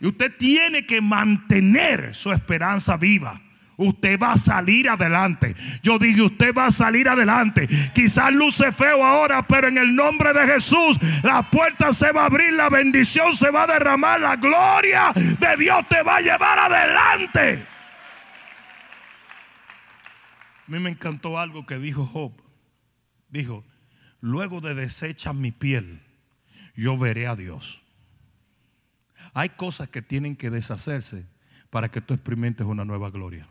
[0.00, 3.40] Y usted tiene que mantener su esperanza viva.
[3.76, 5.56] Usted va a salir adelante.
[5.82, 7.68] Yo dije, usted va a salir adelante.
[7.94, 12.26] Quizás luce feo ahora, pero en el nombre de Jesús, la puerta se va a
[12.26, 16.58] abrir, la bendición se va a derramar, la gloria de Dios te va a llevar
[16.58, 17.64] adelante.
[20.66, 22.32] A mí me encantó algo que dijo Job.
[23.28, 23.64] Dijo,
[24.20, 26.00] luego de desechar mi piel,
[26.76, 27.82] yo veré a Dios.
[29.34, 31.26] Hay cosas que tienen que deshacerse
[31.70, 33.48] para que tú experimentes una nueva gloria.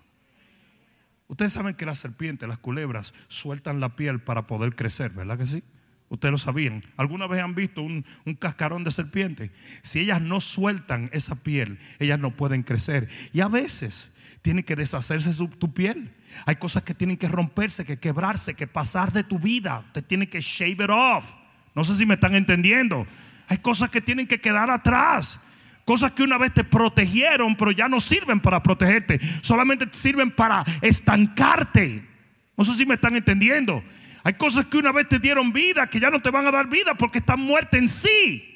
[1.27, 5.45] Ustedes saben que las serpientes, las culebras, sueltan la piel para poder crecer, ¿verdad que
[5.45, 5.63] sí?
[6.09, 6.83] Ustedes lo sabían.
[6.95, 8.05] ¿Alguna vez han visto un,
[8.37, 9.51] cascarón de serpiente?
[9.81, 13.09] Si ellas no sueltan esa piel, ellas no pueden crecer.
[13.33, 14.13] Y a veces
[14.43, 16.13] tiene que deshacerse tu piel.
[16.45, 19.83] Hay cosas que tienen que romperse, que quebrarse, que pasar de tu vida.
[19.93, 21.33] Te tienen que shave it off.
[21.73, 23.07] No sé si me están entendiendo.
[23.47, 25.39] Hay cosas que tienen que quedar atrás.
[25.85, 29.19] Cosas que una vez te protegieron, pero ya no sirven para protegerte.
[29.41, 32.07] Solamente sirven para estancarte.
[32.55, 33.83] No sé si me están entendiendo.
[34.23, 36.69] Hay cosas que una vez te dieron vida que ya no te van a dar
[36.69, 38.49] vida porque están muertas en sí.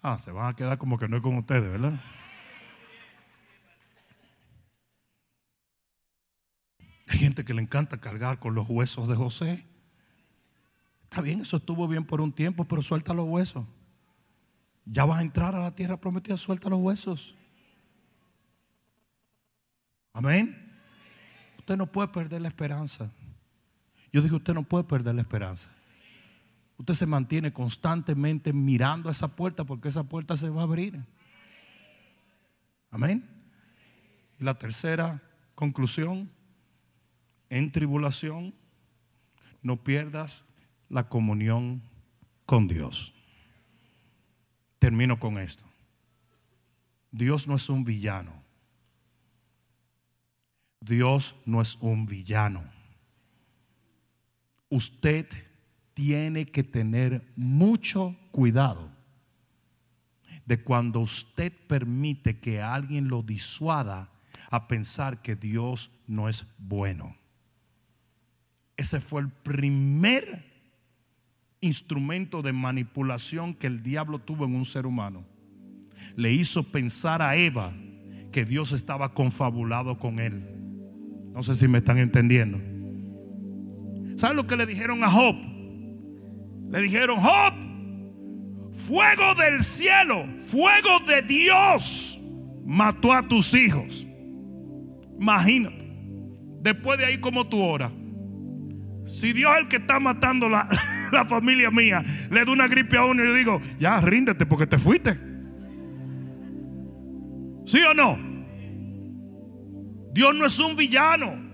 [0.00, 2.00] Ah, se van a quedar como que no es con ustedes, ¿verdad?
[7.08, 9.64] Hay gente que le encanta cargar con los huesos de José.
[11.04, 13.66] Está bien, eso estuvo bien por un tiempo, pero suelta los huesos.
[14.90, 17.36] Ya vas a entrar a la tierra prometida, suelta los huesos.
[20.12, 20.56] Amén.
[21.58, 23.10] Usted no puede perder la esperanza.
[24.12, 25.68] Yo dije, usted no puede perder la esperanza.
[26.78, 30.98] Usted se mantiene constantemente mirando a esa puerta porque esa puerta se va a abrir.
[32.90, 33.28] Amén.
[34.40, 35.20] Y la tercera
[35.54, 36.30] conclusión,
[37.50, 38.54] en tribulación,
[39.60, 40.44] no pierdas
[40.88, 41.82] la comunión
[42.46, 43.17] con Dios.
[44.78, 45.64] Termino con esto.
[47.10, 48.32] Dios no es un villano.
[50.80, 52.64] Dios no es un villano.
[54.70, 55.26] Usted
[55.94, 58.90] tiene que tener mucho cuidado
[60.46, 64.10] de cuando usted permite que alguien lo disuada
[64.50, 67.16] a pensar que Dios no es bueno.
[68.76, 70.47] Ese fue el primer
[71.60, 75.24] instrumento de manipulación que el diablo tuvo en un ser humano.
[76.16, 77.72] Le hizo pensar a Eva
[78.32, 80.54] que Dios estaba confabulado con él.
[81.32, 82.58] No sé si me están entendiendo.
[84.16, 85.36] ¿Saben lo que le dijeron a Job?
[86.70, 87.54] Le dijeron, Job,
[88.72, 92.20] fuego del cielo, fuego de Dios
[92.64, 94.06] mató a tus hijos.
[95.18, 95.88] Imagínate.
[96.60, 97.92] Después de ahí, como tú oras.
[99.06, 100.68] Si Dios es el que está matando la,
[101.12, 104.66] la familia mía, le da una gripe a uno y yo digo, ya ríndete porque
[104.66, 105.18] te fuiste.
[107.64, 108.18] ¿Sí o no?
[110.12, 111.48] Dios no es un villano.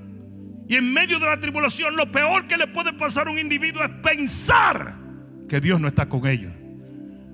[0.69, 3.83] Y en medio de la tribulación, lo peor que le puede pasar a un individuo
[3.83, 4.95] es pensar
[5.49, 6.53] que Dios no está con ellos.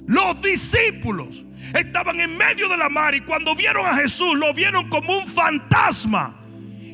[0.07, 1.45] Los discípulos
[1.79, 5.29] estaban en medio de la mar y cuando vieron a Jesús lo vieron como un
[5.29, 6.37] fantasma.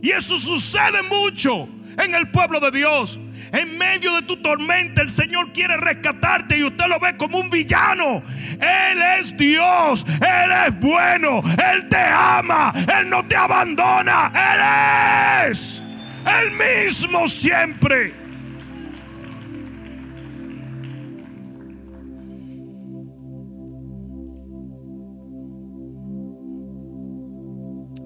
[0.02, 3.18] Y eso sucede mucho en el pueblo de Dios.
[3.52, 7.50] En medio de tu tormenta el Señor quiere rescatarte y usted lo ve como un
[7.50, 8.22] villano.
[8.52, 11.42] Él es Dios, Él es bueno,
[11.72, 15.82] Él te ama, Él no te abandona, Él es
[16.26, 18.12] el mismo siempre.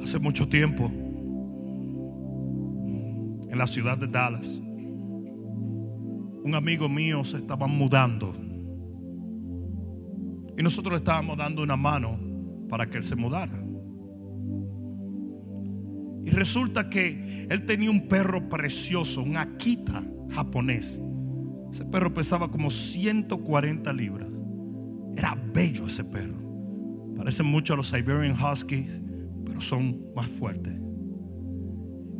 [0.03, 0.91] Hace mucho tiempo,
[3.49, 4.61] en la ciudad de Dallas,
[6.43, 8.34] un amigo mío se estaba mudando.
[10.57, 12.18] Y nosotros le estábamos dando una mano
[12.68, 13.53] para que él se mudara.
[16.24, 21.01] Y resulta que él tenía un perro precioso, un Akita japonés.
[21.72, 24.28] Ese perro pesaba como 140 libras.
[25.16, 26.38] Era bello ese perro.
[27.16, 29.01] Parecen mucho a los Siberian Huskies
[29.51, 30.72] pero son más fuertes.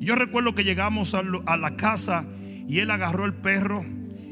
[0.01, 2.25] Y yo recuerdo que llegamos a, la casa
[2.67, 3.85] y él agarró el perro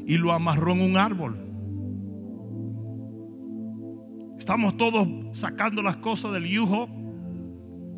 [0.09, 1.37] y lo amarró en un árbol.
[4.39, 5.07] Estamos todos
[5.37, 6.89] sacando las cosas del yujo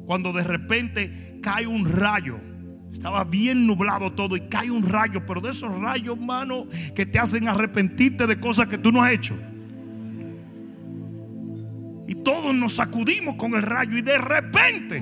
[0.05, 2.37] cuando de repente cae un rayo.
[2.91, 7.17] Estaba bien nublado todo y cae un rayo, pero de esos rayos, mano, que te
[7.17, 9.39] hacen arrepentirte de cosas que tú no has hecho.
[12.09, 15.01] Y todos nos sacudimos con el rayo y de repente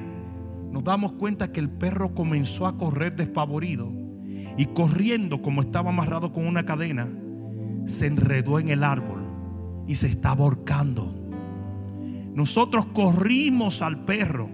[0.72, 3.99] nos damos cuenta que el perro comenzó a correr despavorido
[4.60, 7.08] y corriendo como estaba amarrado con una cadena,
[7.86, 11.16] se enredó en el árbol y se estaba ahorcando.
[12.34, 14.50] Nosotros corrimos al perro.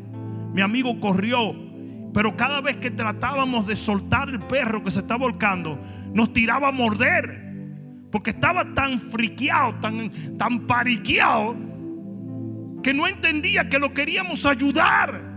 [0.54, 1.56] Mi amigo corrió,
[2.14, 5.80] pero cada vez que tratábamos de soltar el perro que se estaba ahorcando,
[6.14, 7.44] nos tiraba a morder.
[8.12, 11.56] Porque estaba tan friqueado, tan, tan pariqueado
[12.84, 15.35] que no entendía que lo queríamos ayudar.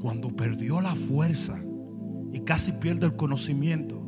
[0.00, 1.58] Cuando perdió la fuerza
[2.32, 4.04] y casi pierde el conocimiento,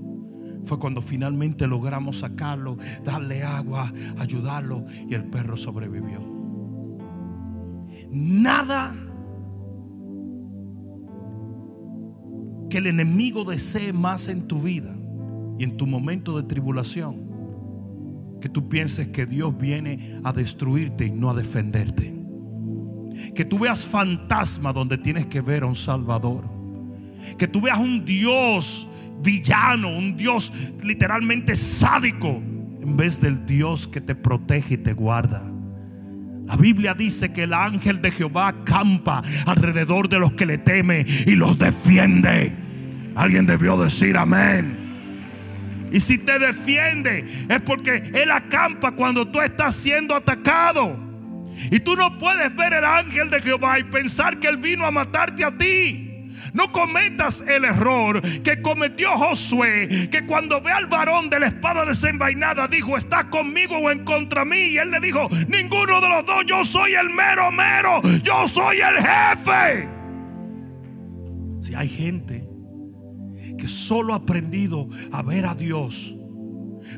[0.65, 6.21] fue cuando finalmente logramos sacarlo, darle agua, ayudarlo y el perro sobrevivió.
[8.11, 8.95] Nada
[12.69, 14.95] que el enemigo desee más en tu vida
[15.59, 17.29] y en tu momento de tribulación
[18.41, 22.20] que tú pienses que Dios viene a destruirte y no a defenderte.
[23.35, 26.45] Que tú veas fantasma donde tienes que ver a un Salvador.
[27.39, 28.89] Que tú veas un Dios
[29.23, 30.53] villano, un Dios
[30.83, 35.43] literalmente sádico, en vez del Dios que te protege y te guarda.
[36.47, 41.07] La Biblia dice que el ángel de Jehová campa alrededor de los que le temen
[41.27, 42.53] y los defiende.
[43.15, 44.77] Alguien debió decir amén.
[45.93, 51.10] Y si te defiende es porque Él acampa cuando tú estás siendo atacado.
[51.71, 54.91] Y tú no puedes ver el ángel de Jehová y pensar que Él vino a
[54.91, 56.11] matarte a ti.
[56.53, 61.85] No cometas el error que cometió Josué, que cuando ve al varón de la espada
[61.85, 64.57] desenvainada dijo, ¿está conmigo o en contra mí?
[64.57, 68.79] Y él le dijo, ninguno de los dos, yo soy el mero mero, yo soy
[68.79, 69.89] el jefe.
[71.61, 72.49] Si hay gente
[73.57, 76.15] que solo ha aprendido a ver a Dios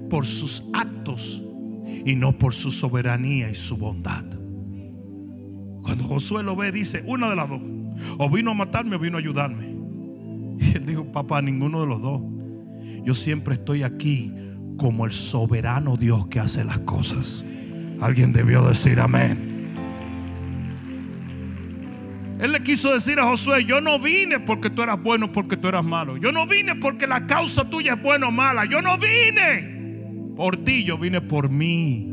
[0.09, 1.43] por sus actos
[2.05, 4.25] y no por su soberanía y su bondad.
[5.83, 7.63] Cuando Josué lo ve, dice, una de las dos,
[8.19, 9.77] o vino a matarme o vino a ayudarme.
[10.59, 12.23] Y él dijo, papá, ninguno de los dos.
[13.05, 14.33] Yo siempre estoy aquí
[14.77, 17.45] como el soberano Dios que hace las cosas.
[18.01, 19.53] Alguien debió decir amén.
[22.41, 25.69] Él le quiso decir a Josué, yo no vine porque tú eras bueno, porque tú
[25.69, 26.17] eras malo.
[26.17, 28.65] Yo no vine porque la causa tuya es buena o mala.
[28.65, 32.13] Yo no vine por ti, yo vine por mí.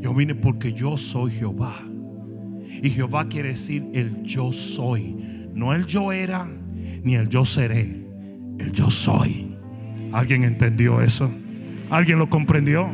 [0.00, 1.82] Yo vine porque yo soy Jehová.
[2.82, 5.14] Y Jehová quiere decir el yo soy.
[5.54, 6.46] No el yo era,
[7.02, 8.04] ni el yo seré.
[8.58, 9.56] El yo soy.
[10.12, 11.30] ¿Alguien entendió eso?
[11.90, 12.90] ¿Alguien lo comprendió?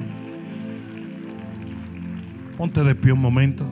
[2.56, 3.66] Ponte de pie un momento.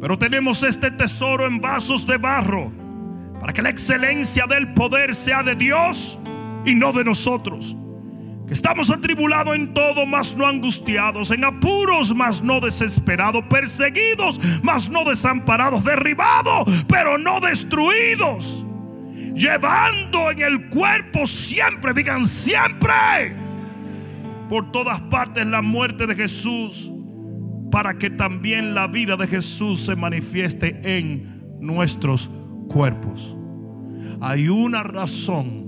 [0.00, 2.70] Pero tenemos este tesoro en vasos de barro
[3.40, 6.18] para que la excelencia del poder sea de Dios
[6.64, 7.76] y no de nosotros.
[8.46, 14.88] Que estamos atribulados en todo, mas no angustiados, en apuros, mas no desesperados, perseguidos, mas
[14.88, 18.64] no desamparados, derribados, pero no destruidos.
[19.34, 23.36] Llevando en el cuerpo siempre, digan siempre,
[24.48, 26.90] por todas partes la muerte de Jesús
[27.70, 32.30] para que también la vida de Jesús se manifieste en nuestros
[32.68, 33.36] cuerpos.
[34.20, 35.65] Hay una razón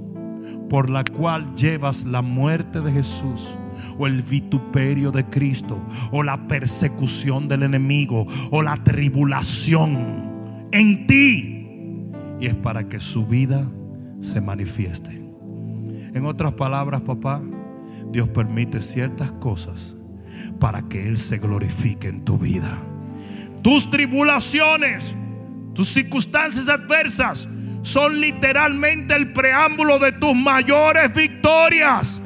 [0.69, 3.57] por la cual llevas la muerte de Jesús
[3.99, 5.79] o el vituperio de Cristo
[6.13, 11.55] o la persecución del enemigo o la tribulación en ti.
[12.41, 13.67] Y es para que su vida
[14.21, 15.11] se manifieste.
[16.15, 17.43] En otras palabras, papá,
[18.11, 19.97] Dios permite ciertas cosas
[20.59, 22.79] para que Él se glorifique en tu vida.
[23.63, 25.15] Tus tribulaciones,
[25.75, 27.49] tus circunstancias adversas
[27.89, 32.21] son literalmente el preámbulo de tus mayores victorias.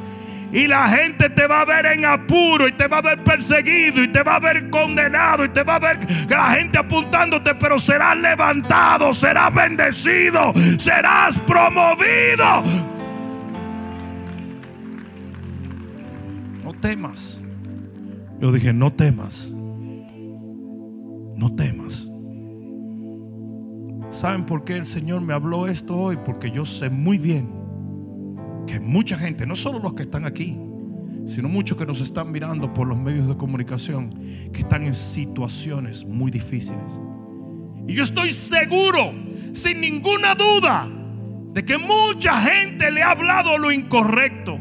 [0.53, 4.03] Y la gente te va a ver en apuro y te va a ver perseguido
[4.03, 5.99] y te va a ver condenado y te va a ver
[6.29, 12.65] la gente apuntándote, pero serás levantado, serás bendecido, serás promovido.
[16.65, 17.41] No temas.
[18.41, 19.51] Yo dije, no temas.
[21.37, 22.12] No temas.
[24.13, 26.19] ¿Saben por qué el Señor me habló esto hoy?
[26.23, 27.49] Porque yo sé muy bien
[28.67, 30.61] que mucha gente, no solo los que están aquí,
[31.27, 34.11] sino muchos que nos están mirando por los medios de comunicación,
[34.53, 37.01] que están en situaciones muy difíciles.
[37.89, 39.15] Y yo estoy seguro,
[39.55, 40.87] sin ninguna duda,
[41.55, 44.59] de que mucha gente le ha hablado lo incorrecto.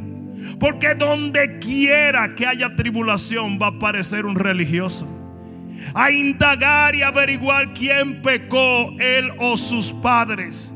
[0.62, 5.20] Porque donde quiera que haya tribulación va a aparecer un religioso.
[5.93, 10.73] A indagar y averiguar quién pecó, él o sus padres.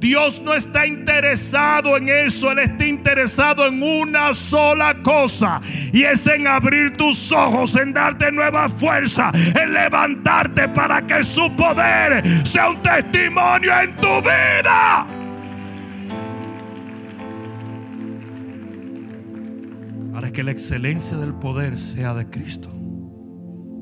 [0.00, 5.60] Dios no está interesado en eso, Él está interesado en una sola cosa.
[5.92, 11.54] Y es en abrir tus ojos, en darte nueva fuerza, en levantarte para que su
[11.54, 15.06] poder sea un testimonio en tu vida.
[20.12, 22.79] para que la excelencia del poder sea de Cristo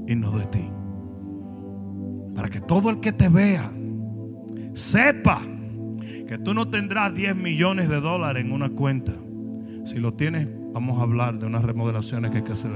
[0.09, 0.71] y no de ti.
[2.35, 3.71] Para que todo el que te vea
[4.73, 5.43] sepa
[6.27, 9.13] que tú no tendrás 10 millones de dólares en una cuenta.
[9.85, 12.71] Si lo tienes, vamos a hablar de unas remodelaciones que hay que hacer.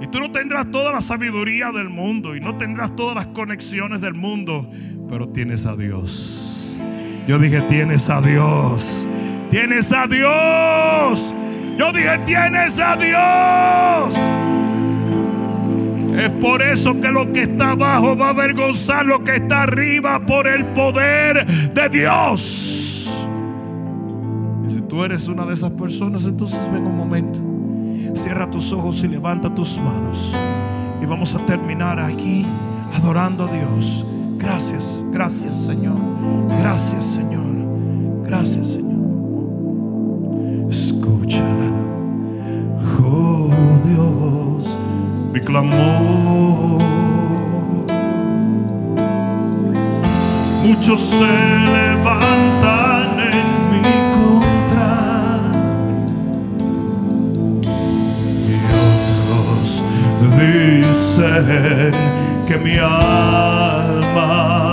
[0.00, 4.00] Y tú no tendrás toda la sabiduría del mundo y no tendrás todas las conexiones
[4.00, 4.68] del mundo,
[5.08, 6.80] pero tienes a Dios.
[7.26, 9.06] Yo dije, tienes a Dios.
[9.50, 11.34] Tienes a Dios.
[11.78, 14.45] Yo dije, tienes a Dios.
[16.16, 20.20] Es por eso que lo que está abajo va a avergonzar lo que está arriba
[20.20, 23.10] por el poder de Dios.
[24.66, 27.40] Y si tú eres una de esas personas, entonces ven un momento.
[28.14, 30.34] Cierra tus ojos y levanta tus manos.
[31.02, 32.46] Y vamos a terminar aquí
[32.94, 34.06] adorando a Dios.
[34.38, 35.98] Gracias, gracias Señor.
[36.48, 37.44] Gracias Señor.
[38.24, 39.05] Gracias Señor.
[45.36, 46.82] mi clamor.
[50.64, 51.34] Muchos se
[51.76, 53.82] levantan en mi
[54.16, 54.94] contra
[58.48, 58.54] y
[58.88, 59.68] otros
[60.38, 61.92] dicen
[62.46, 64.65] que mi alma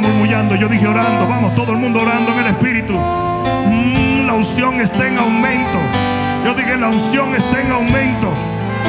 [0.00, 1.26] murmullando, yo dije orando.
[1.26, 2.94] Vamos, todo el mundo orando en el Espíritu.
[2.94, 5.78] Mm, la unción está en aumento.
[6.44, 8.32] Yo dije la unción está en aumento.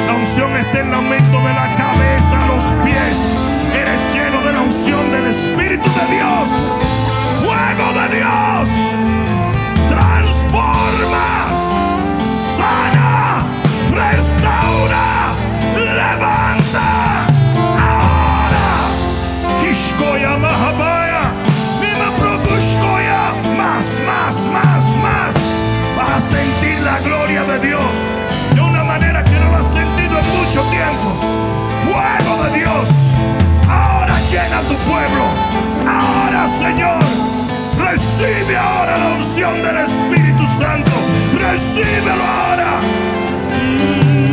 [0.06, 3.16] La unción está en aumento de la cabeza a los pies.
[3.74, 6.48] Eres lleno de la unción del Espíritu de Dios.
[7.40, 8.70] Fuego de Dios.
[9.88, 11.51] Transforma.
[27.62, 27.92] Dios
[28.54, 31.08] de una manera que no lo has sentido en mucho tiempo.
[31.84, 32.88] Fuego de Dios.
[33.68, 35.24] Ahora llena tu pueblo.
[35.86, 37.02] Ahora, Señor.
[37.78, 40.90] Recibe ahora la unción del Espíritu Santo.
[41.38, 42.80] Recíbelo ahora.
[43.52, 44.32] Mm,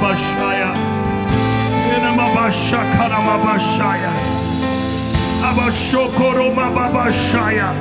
[0.00, 0.72] Mabashaya.
[1.96, 4.12] Enamabashakara Mabashaya.
[5.42, 7.74] Abashokoro Mabashaya.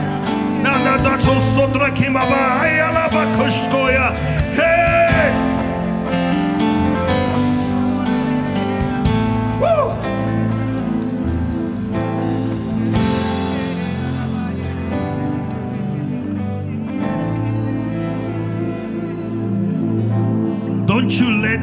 [0.63, 4.36] Nana Dato Sodra Kimabaya Labakoshkoya.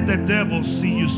[0.07, 1.09] The devil see you.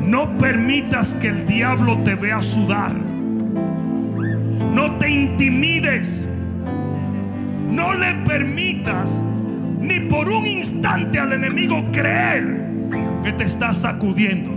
[0.00, 2.92] No permitas que el diablo te vea sudar.
[4.74, 6.28] No te intimides.
[7.70, 9.22] No le permitas
[9.80, 12.64] ni por un instante al enemigo creer
[13.22, 14.52] que te está sacudiendo.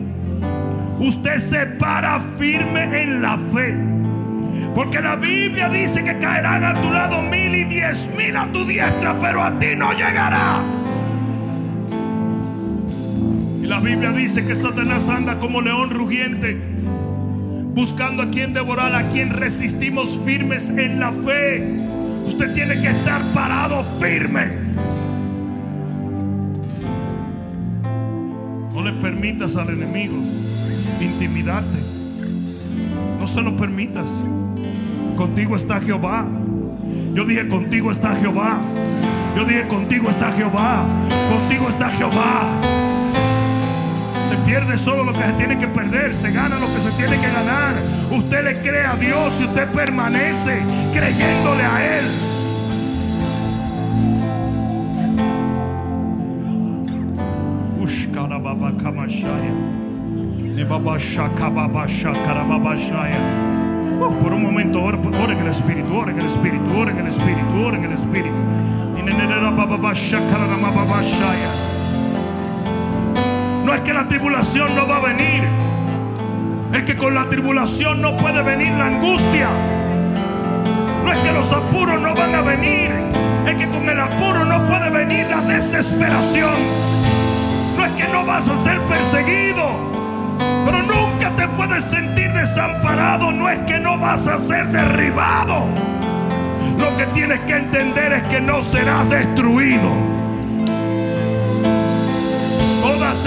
[0.99, 3.77] Usted se para firme en la fe.
[4.75, 8.65] Porque la Biblia dice que caerán a tu lado mil y diez mil a tu
[8.65, 10.76] diestra, pero a ti no llegará.
[13.77, 16.59] La Biblia dice que Satanás anda como león rugiente,
[17.75, 21.77] buscando a quien devorar, a quien resistimos firmes en la fe.
[22.25, 24.47] Usted tiene que estar parado firme.
[28.73, 30.15] No le permitas al enemigo
[30.99, 31.77] intimidarte.
[33.19, 34.09] No se lo permitas.
[35.15, 36.27] Contigo está Jehová.
[37.13, 38.59] Yo dije, contigo está Jehová.
[39.35, 40.83] Yo dije, contigo está Jehová.
[41.29, 42.86] Contigo está Jehová.
[44.27, 47.17] Se pierde solo lo que se tiene que perder, se gana lo que se tiene
[47.17, 47.75] que ganar.
[48.11, 50.61] Usted le cree a Dios y usted permanece
[50.91, 52.05] creyéndole a Él.
[63.97, 66.99] Uh, por un momento, ora, ora en el Espíritu, ora en el Espíritu, ora en
[66.99, 68.41] el Espíritu, ora en el Espíritu.
[73.67, 75.43] No es que la tribulación no va a venir.
[76.73, 79.49] Es que con la tribulación no puede venir la angustia.
[81.03, 82.89] No es que los apuros no van a venir.
[83.45, 86.55] Es que con el apuro no puede venir la desesperación.
[87.75, 89.65] No es que no vas a ser perseguido.
[90.63, 93.33] Pero nunca te puedes sentir desamparado.
[93.33, 95.67] No es que no vas a ser derribado.
[96.79, 100.16] Lo que tienes que entender es que no serás destruido.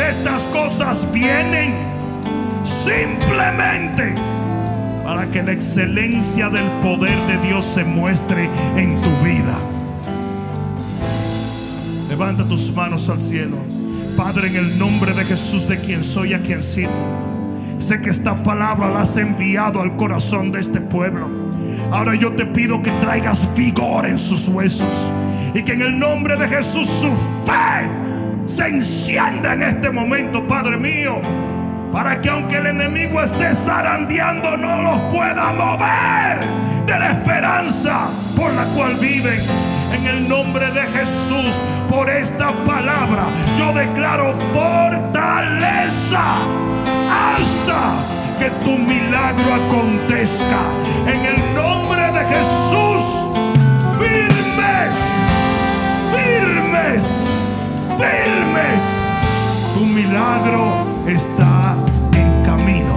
[0.08, 1.74] Estas cosas vienen
[2.64, 4.14] simplemente
[5.04, 9.58] para que la excelencia del poder de Dios se muestre en tu vida.
[12.08, 13.56] Levanta tus manos al cielo.
[14.16, 16.92] Padre, en el nombre de Jesús, de quien soy, a quien sirvo.
[17.78, 21.28] Sé que esta palabra la has enviado al corazón de este pueblo.
[21.90, 25.10] Ahora yo te pido que traigas vigor en sus huesos
[25.54, 27.08] y que en el nombre de Jesús su
[27.46, 27.99] fe
[28.50, 31.20] se encienda en este momento, Padre mío,
[31.92, 36.40] para que aunque el enemigo esté zarandeando no los pueda mover
[36.84, 39.40] de la esperanza por la cual viven.
[39.94, 43.26] En el nombre de Jesús, por esta palabra,
[43.56, 46.38] yo declaro fortaleza
[47.08, 50.60] hasta que tu milagro acontezca.
[51.06, 53.04] En el nombre de Jesús,
[53.98, 54.94] firmes,
[56.12, 57.19] firmes,
[58.00, 58.82] firmes.
[59.74, 61.74] Tu milagro está
[62.12, 62.94] en camino.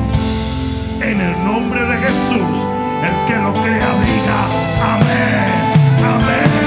[1.02, 2.68] En el nombre de Jesús,
[3.08, 4.40] el que lo crea diga
[4.96, 5.54] amén,
[6.16, 6.63] amén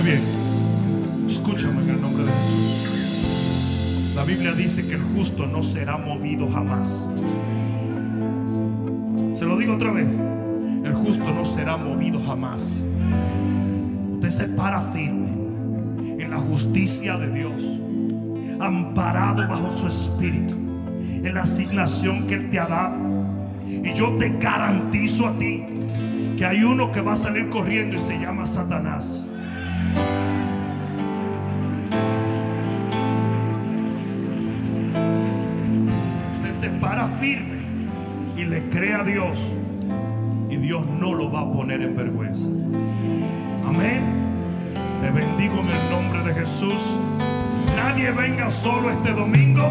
[0.00, 0.22] Bien.
[1.28, 4.14] Escúchame en el nombre de Jesús.
[4.16, 7.08] La Biblia dice que el justo no será movido jamás.
[9.32, 10.08] Se lo digo otra vez.
[10.82, 12.84] El justo no será movido jamás.
[14.14, 15.30] Usted se para firme
[16.18, 17.62] en la justicia de Dios,
[18.60, 20.54] amparado bajo su espíritu,
[21.22, 22.96] en la asignación que Él te ha dado.
[23.68, 25.62] Y yo te garantizo a ti
[26.36, 29.28] que hay uno que va a salir corriendo y se llama Satanás.
[36.82, 37.62] Para firme
[38.36, 39.38] y le cree a Dios.
[40.50, 42.48] Y Dios no lo va a poner en vergüenza.
[43.64, 44.02] Amén.
[45.00, 46.98] Te bendigo en el nombre de Jesús.
[47.76, 49.70] Nadie venga solo este domingo.